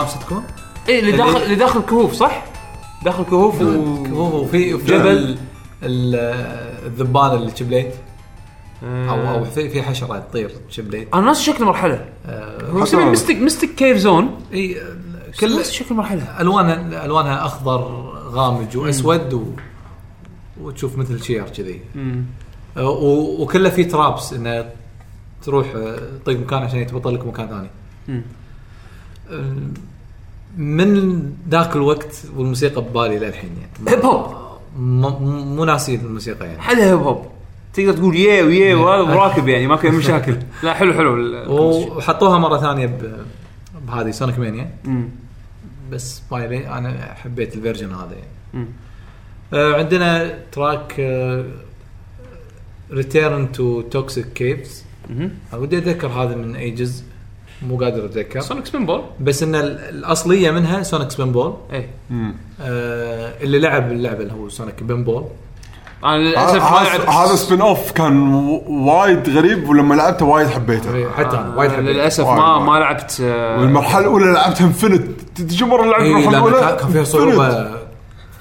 [0.00, 0.42] الخامسه تكون
[0.88, 2.44] اي اللي داخل اللي داخل كهوف صح؟
[3.04, 3.64] داخل كهوف و...
[4.06, 5.08] هو في وفي جبل.
[5.08, 5.38] ال-
[5.82, 7.94] ال- الذبان اللي شبليت
[8.82, 12.08] أو أو في في حشره تطير شبليت أنا ناسي شكل المرحلة.
[12.26, 14.76] آه، هو اسمه Mystic Mystic Cave Zone إي
[15.40, 16.40] كل شكل المرحلة.
[16.40, 17.80] الوانها ألوانها أخضر
[18.30, 19.44] غامج وأسود و...
[20.60, 21.80] وتشوف مثل شير كذي.
[22.76, 23.42] آه، و...
[23.42, 24.70] وكله في traps إنه
[25.42, 27.70] تروح آه، تطيق مكان عشان يتبطل لك مكان ثاني.
[28.08, 28.22] آه،
[30.56, 33.96] من ذاك الوقت والموسيقى ببالي للحين يعني.
[33.96, 34.34] hip hop
[34.78, 36.60] مو ناسي الموسيقى يعني.
[36.60, 37.26] حدا hip hop
[37.74, 40.36] تقدر تقول يه ويه وهذا براكب يعني ماكو أي مشاكل.
[40.62, 41.16] لا حلو حلو.
[41.96, 43.24] وحطوها مرة ثانية ب...
[43.86, 44.70] بهذه Sonic Mania.
[45.92, 48.68] بس باي لي أنا حبيت ال version هذا يعني.
[49.52, 51.00] آه عندنا track
[52.92, 54.84] Return to Toxic Caves.
[55.52, 57.04] ودي أتذكر هذا من اي جزء
[57.62, 58.40] مو قادر أتذكر.
[58.40, 61.86] Sonic Spinball بس إن ال- الأصلية منها Sonic Spinball اي
[62.62, 65.24] آه اللي لعب اللعبه اللي هو Sonic Spinball
[66.04, 67.08] أنا للأسف ما هذا لعبت.
[67.08, 68.28] هذا spin-off كان
[68.68, 71.10] وايد غريب ولما لعبته وايد حبيته.
[71.10, 72.58] حتى أنا وايد آه، حبيت للاسف ما.
[72.58, 77.04] ما لعبت آه، والمرحلة الأولى لعبتها infinity مرة لعبت اي المرحلة لأن الأولى؟ كان فيها
[77.04, 77.70] صعوبة.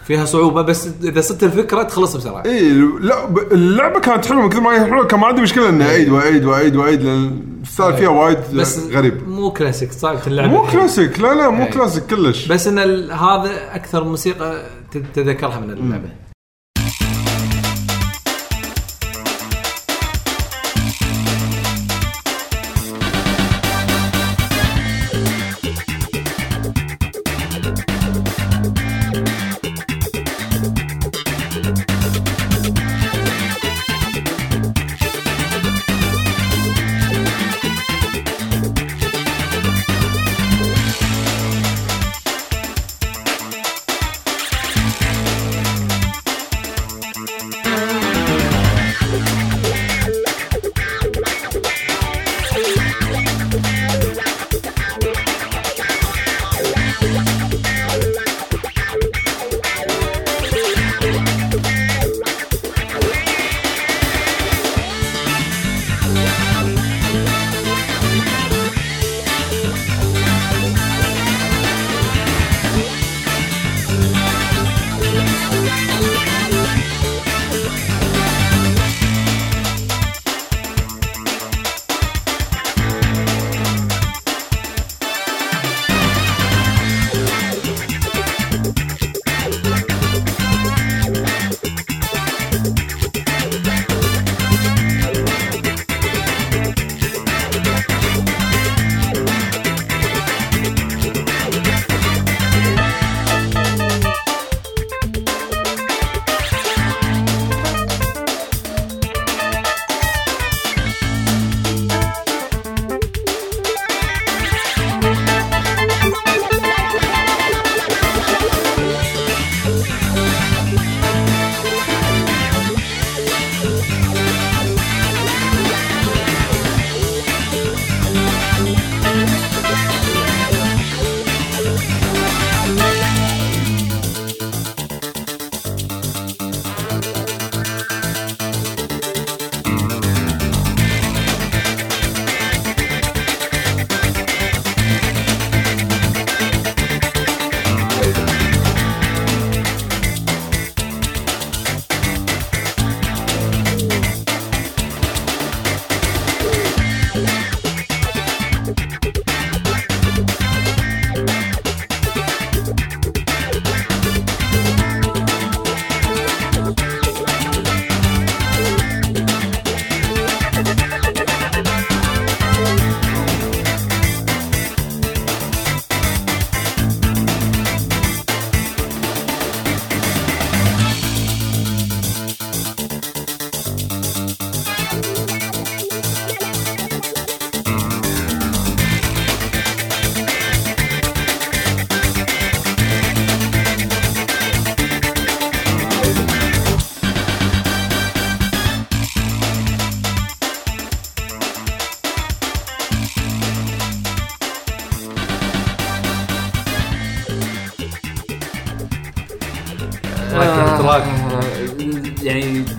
[0.08, 2.44] فيها صعوبة بس إذا صدت الفكرة تخلص بسرعة.
[2.46, 2.70] إي
[3.02, 5.06] لا ب- اللعبة كانت حلوة مثل ما هي حلوة.
[5.06, 8.80] كان ما عندي مشكلة إني أعيد وأعيد وأعيد وأعيد لأن ال style فيها وايد بس
[8.92, 9.30] غريب.
[9.30, 11.72] مو كلاسيك صعب اللعبة مو كلاسيك لا لا مو إيه.
[11.72, 12.48] كلاسيك كلش.
[12.48, 14.62] بس إن ال- هذا أكثر موسيقى
[14.92, 16.10] ت- تتذكرها من اللعبة.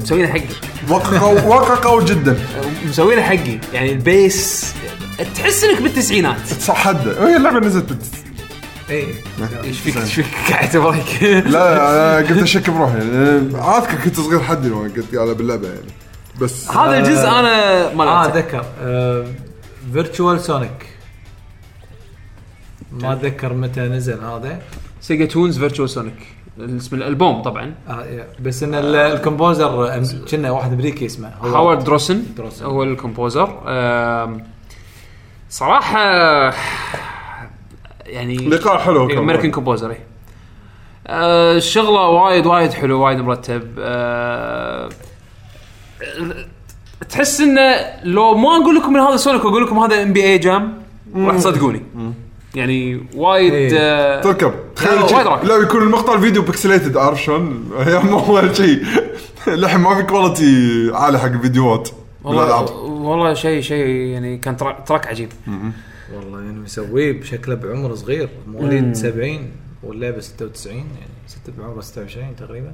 [0.06, 0.42] مسوينها حقي
[0.88, 2.38] واقع واقع قوي جدا.
[2.88, 4.74] مسوينه حقي يعني ال bass
[5.34, 6.46] تحس إنك بالتسعينات.
[6.46, 8.10] صح حده هي اللعبة نزلت بالتس...
[8.90, 9.06] اي
[9.64, 11.22] إيش فيك إيش فيك قاعد تبغيك
[11.54, 12.98] لا قلت أشك بروحي.
[12.98, 15.90] يعني أذكر كنت صغير حدي قلت أنا باللعبة يعني.
[16.40, 18.26] بس هذا الجزء أنا ما آه.
[18.26, 18.64] أتذكر.
[19.92, 20.86] Virtual Sonic
[22.92, 24.58] ما أتذكر متى نزل هذا.
[25.00, 26.18] Sega Tunes Virtual Sonic
[26.60, 27.74] اسم الألبوم طبعا.
[28.40, 31.32] بس إن ال- ال composer كنا واحد أمريكي اسمه.
[31.40, 32.64] هو- هاورد دروسن دروسن.
[32.64, 33.60] هو ال composer.
[35.50, 36.00] صراحة
[38.06, 39.18] يعني لقاء حلو كان.
[39.18, 39.96] American composer اي
[41.06, 43.62] آه، شغلة وايد وايد حلو وايد مرتب.
[43.78, 44.88] آه،
[47.08, 50.78] تحس إنه لو ما أقول لكم من هذا سونيك واقول لكم هذا NBA Jam
[51.16, 51.82] راح تصدقوني
[52.54, 53.70] يعني وايد إيه.
[53.80, 54.54] آه، تركب.
[54.82, 55.44] وايد راح.
[55.44, 58.82] لا يكون المقطع الفيديو بكسليتد عارف شلون؟ هي مو هو شيء
[59.46, 61.88] للحين ما في كواليتي عالي حق الفيديوهات
[62.24, 62.70] والله بالألعاب.
[62.86, 65.28] والله شيء شيء يعني كان تراك عجيب.
[66.14, 68.28] والله يعني مسويه بشكله بعمر صغير.
[68.46, 69.50] مواليد 70
[69.82, 70.86] واللعبة 96 يعني
[71.26, 72.72] ست بعمره 26 تقريبا.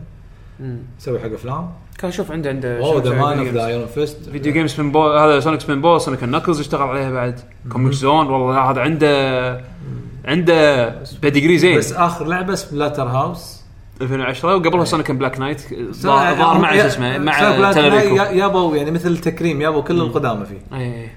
[1.01, 1.71] يسوي حق أفلام.
[1.99, 3.57] كان شوف عنده عنده اوه ذا مان اوف فيديو ذا جيمز.
[3.59, 7.41] ايرون فيست فيديو جيم سبين بول هذا سونيك سبين بول سونيك نكلز اشتغل عليها بعد.
[7.73, 9.65] كوميك زون والله هذا عنده
[10.25, 10.89] عنده
[11.23, 11.79] بيديجري زين.
[11.79, 13.63] بس آخر لعبة سبلاتر هاوس
[14.01, 15.63] 2010 وقبلها سونيك بلاك نايت
[15.93, 20.79] ظهر مع شو اسمه مع تلريكو تلريكو يابوا يعني مثل التكريم يابوا كل القدامى فيه.
[20.79, 21.13] إيه.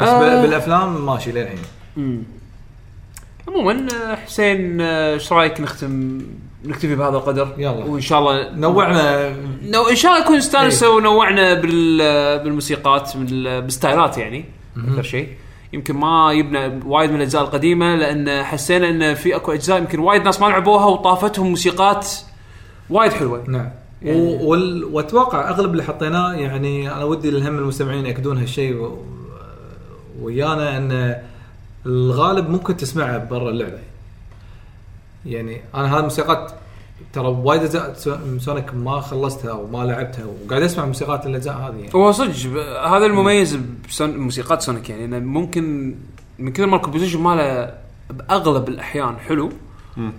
[0.00, 0.20] بس آه.
[0.20, 1.58] بال- بالأفلام ماشي للحين.
[3.48, 6.20] عموما آه، حسين آه، إيش رأيك نختم
[6.64, 7.84] نكتفي بهذا القدر؟ يلا.
[7.84, 9.34] وان شاء الله نوعنا.
[9.62, 11.98] نو إن شاء الله نكون استانسوا ونوعنا بال
[12.44, 14.44] بالموسيقات بالستايلات يعني
[14.88, 15.28] أكثر شيء.
[15.72, 20.22] يمكن ما يبنا وايد من الأجزاء القديمة لأن حسينا إن في أكو أجزاء يمكن وايد
[20.22, 22.08] ناس ما لعبوها وطافتهم موسيقات
[22.90, 23.44] وايد حلوة.
[23.48, 23.70] نعم.
[24.02, 24.84] يعني- وال...
[24.84, 28.98] وأتوقع أغلب اللي حطيناه يعني أنا ودي الهم المستمعين يأكدون هالشيء و...
[30.22, 31.16] ويانا إن
[31.86, 33.78] الغالب ممكن تسمعه برا اللعبة.
[35.26, 36.52] يعني أنا هذه الموسيقات
[37.12, 41.90] ترى وايد اجزاء سو- سونيك ما خلصتها وما لعبتها وقاعد أسمع موسيقات الاجزاء هذه يعني.
[41.94, 42.32] هو صدق
[42.86, 43.58] هذا المميز
[44.00, 45.94] بموسيقات سونيك يعني إنه ممكن
[46.38, 47.74] من كثر ما ال composition ماله
[48.10, 49.50] بأغلب الأحيان حلو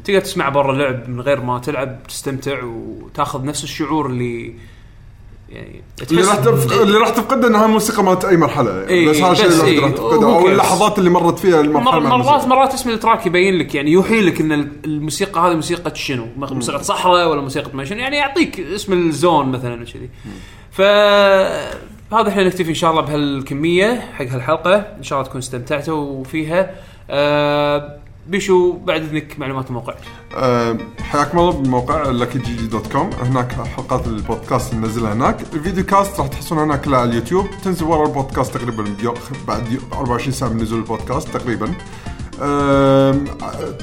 [0.04, 4.54] تقدر تسمع برا اللعب من غير ما تلعب تستمتع وتاخذ نفس الشعور اللي
[5.50, 6.82] يعني اللي راح تفق...
[6.82, 9.92] اللي راح تفقده إنها موسيقى مالت أي مرحلة إيه، بس هذا الشيء اللي إيه، راح
[9.92, 12.48] تفقده هو أو؟ اللحظات اللي مرت فيها المرحلة مر مرات.
[12.48, 14.52] مرات اسم ال track يبين لك يعني يوحي لك إن
[14.86, 19.50] الموسيقى هذه موسيقى شنو؟ موسيقى صحراء ولا موسيقى ما شنو؟ يعني يعطيك اسم ال zone
[19.52, 20.10] مثلا كذي.
[20.72, 20.82] ف
[22.14, 26.72] هذا إحنا نكتفي إن شاء الله بهالكمية حق هالحلقة إن شاء الله تكون استمتعتوا فيها.
[27.10, 27.98] آه
[28.28, 29.94] بيشو بعد إذنك معلومات الموقع.
[30.36, 35.42] آه، حياكم الله بموقع Lucky GG dot com هناك حلقات البودكاست ننزلها هناك.
[35.54, 37.48] ال videocast راح تحصلونها هناك على اليوتيوب.
[37.64, 38.86] تنزل ورا البودكاست تقريبا
[39.48, 41.74] بعد يو- 24 ساعة من نزول البودكاست تقريبا.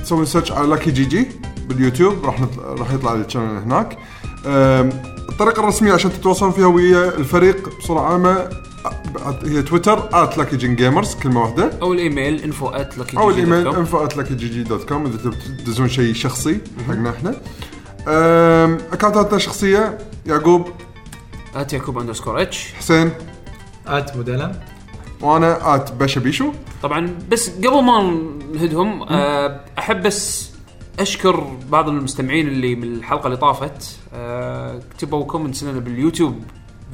[0.03, 1.29] تسوون search على Lucky GG
[1.69, 2.25] باليوتيوب.
[2.25, 3.99] راح راح يطلع ال channel هناك.
[4.47, 4.91] آم،
[5.29, 8.49] الطريقة الرسمية عشان تتواصلون فيها ويا الفريق بصورة عامة
[9.45, 11.71] هي تويتر @luckygen gamers كلمة واحدة.
[11.83, 17.11] أو الإيميل info at Lucky أو الإيميل info @luckyGG.com إذا تبي تدزون شيء شخصي حقنا
[17.11, 17.37] إحنا.
[18.93, 20.69] اكونتاتنا الشخصيه يعقوب.
[21.57, 23.11] at يعقوب underscore H حسين.
[23.87, 24.61] at مدلم.
[25.21, 26.53] وأنا at باشا بيشو.
[26.83, 28.21] طبعا بس قبل ما
[28.55, 30.51] نهدهم آه، أحب بس
[31.01, 33.99] أشكر بعض المستمعين اللي من الحلقة اللي طافت.
[34.97, 36.43] كتبوا comments لنا باليوتيوب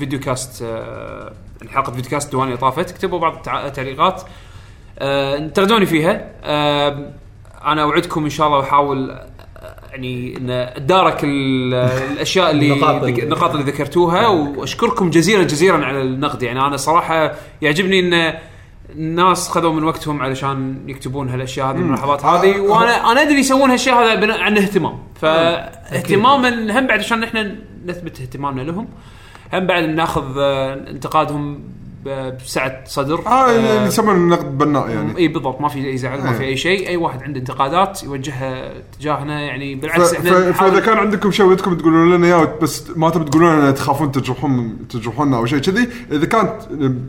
[0.01, 1.33] videocast آه،
[1.75, 2.91] حلقه videocast دواني طافت.
[2.91, 4.23] كتبوا بعض التع- التعليقات.
[4.99, 6.31] آه، انتقدوني فيها.
[6.45, 7.11] آه،
[7.65, 9.27] أنا أوعدكم إن شاء الله بحاول آه،
[9.91, 11.75] يعني إن اتدارك ال-
[12.13, 12.73] الأشياء اللي
[13.23, 14.27] النقاط اللي- ذكرتوها.
[14.27, 16.43] وأشكركم جزيلا جزيلا على النقد.
[16.43, 17.33] يعني أنا صراحة
[17.63, 18.35] يعجبني إن
[18.91, 22.57] الناس خذوا من وقتهم علشان يكتبون هالأشياء هذه الملاحظات هذه.
[22.57, 24.99] آه، وأنا أنا أدري يسوون هالشيء هذا بناء عن اهتمام.
[25.21, 27.55] فاهتماما هم بعد عشان إحنا
[27.87, 28.89] نثبت اهتمامنا لهم.
[29.53, 31.61] هم بعد ناخذ آه، انتقادهم
[32.45, 36.25] بسعة صدر آه اللي آه، يسمونه النقد بناء يعني إي بالضبط ما في أي زعل
[36.25, 36.49] ما في إيه.
[36.49, 41.47] أي شيء أي واحد عنده انتقادات يوجهها تجاهنا يعني بالعكس إحنا فإذا كان عندكم شيء
[41.47, 45.89] ودكم تقولون لنا إياه بس ما تبي تقولون لنا تخافون تجرحون تجرحوننا أو شيء كذي
[46.13, 46.53] إذا كانت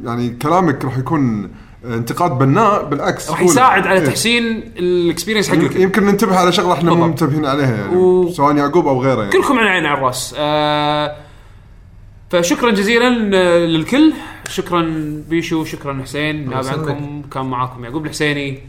[0.03, 1.49] يعني كلامك راح يكون
[1.85, 3.41] انتقاد بناء بالعكس راح.
[3.41, 4.05] يساعد على إيه.
[4.05, 4.43] تحسين
[4.77, 7.07] ال experience حق الكل يمكن ننتبه على شغلة إحنا مو.
[7.07, 11.15] منتبهين عليها يعني و- سواء يعقوب أو غيره يعني كلكم على عين على الراس آه
[12.31, 14.13] فشكرا جزيلا آه، للكل.
[14.49, 14.81] شكرا
[15.29, 16.53] بيشو شكرا حسين.
[16.53, 18.59] عنكم كان معاكم يعقوب الحسيني.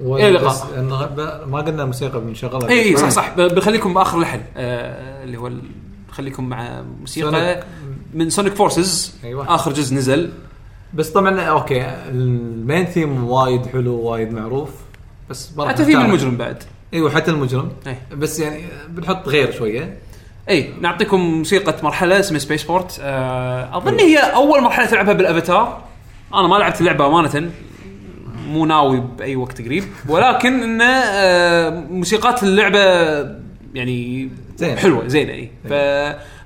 [0.00, 1.46] إلى اللقاء.
[1.46, 2.96] ما قلنا موسيقى بنشغلها إي.
[2.96, 3.34] صح صح.
[3.36, 5.50] بخليكم باخر لحن آه اللي هو
[6.10, 7.64] خليكم مع موسيقى سونيك
[8.14, 9.54] من Sonic Forces أيوة.
[9.54, 10.30] آخر جزء نزل.
[10.94, 14.70] بس طبعا okay ال main theme وايد حلو وايد معروف.
[15.30, 16.62] بس حتى في نختار- المجرم بعد.
[16.94, 17.72] أيوه حتى المجرم.
[17.86, 18.02] إيه.
[18.16, 19.98] بس يعني بنحط غير شوية.
[20.48, 25.82] اي نعطيكم موسيقى مرحلة اسمها Space Port آه أظن هي أول مرحلة تلعبها بالأفاتار.
[26.34, 27.50] أنا ما لعبت اللعبة أمانة.
[28.48, 29.84] مو ناوي بأي وقت قريب.
[30.08, 32.78] ولكن انه آه موسيقات اللعبة
[33.74, 34.78] يعني زين.
[34.78, 35.50] حلوة زينة اي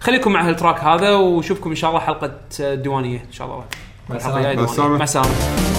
[0.01, 3.65] فخليكم مع هالتراك هذا وشوفكم إن شاء الله حلقة آه، ديوانية إن شاء الله.
[4.97, 5.76] مع السلامة.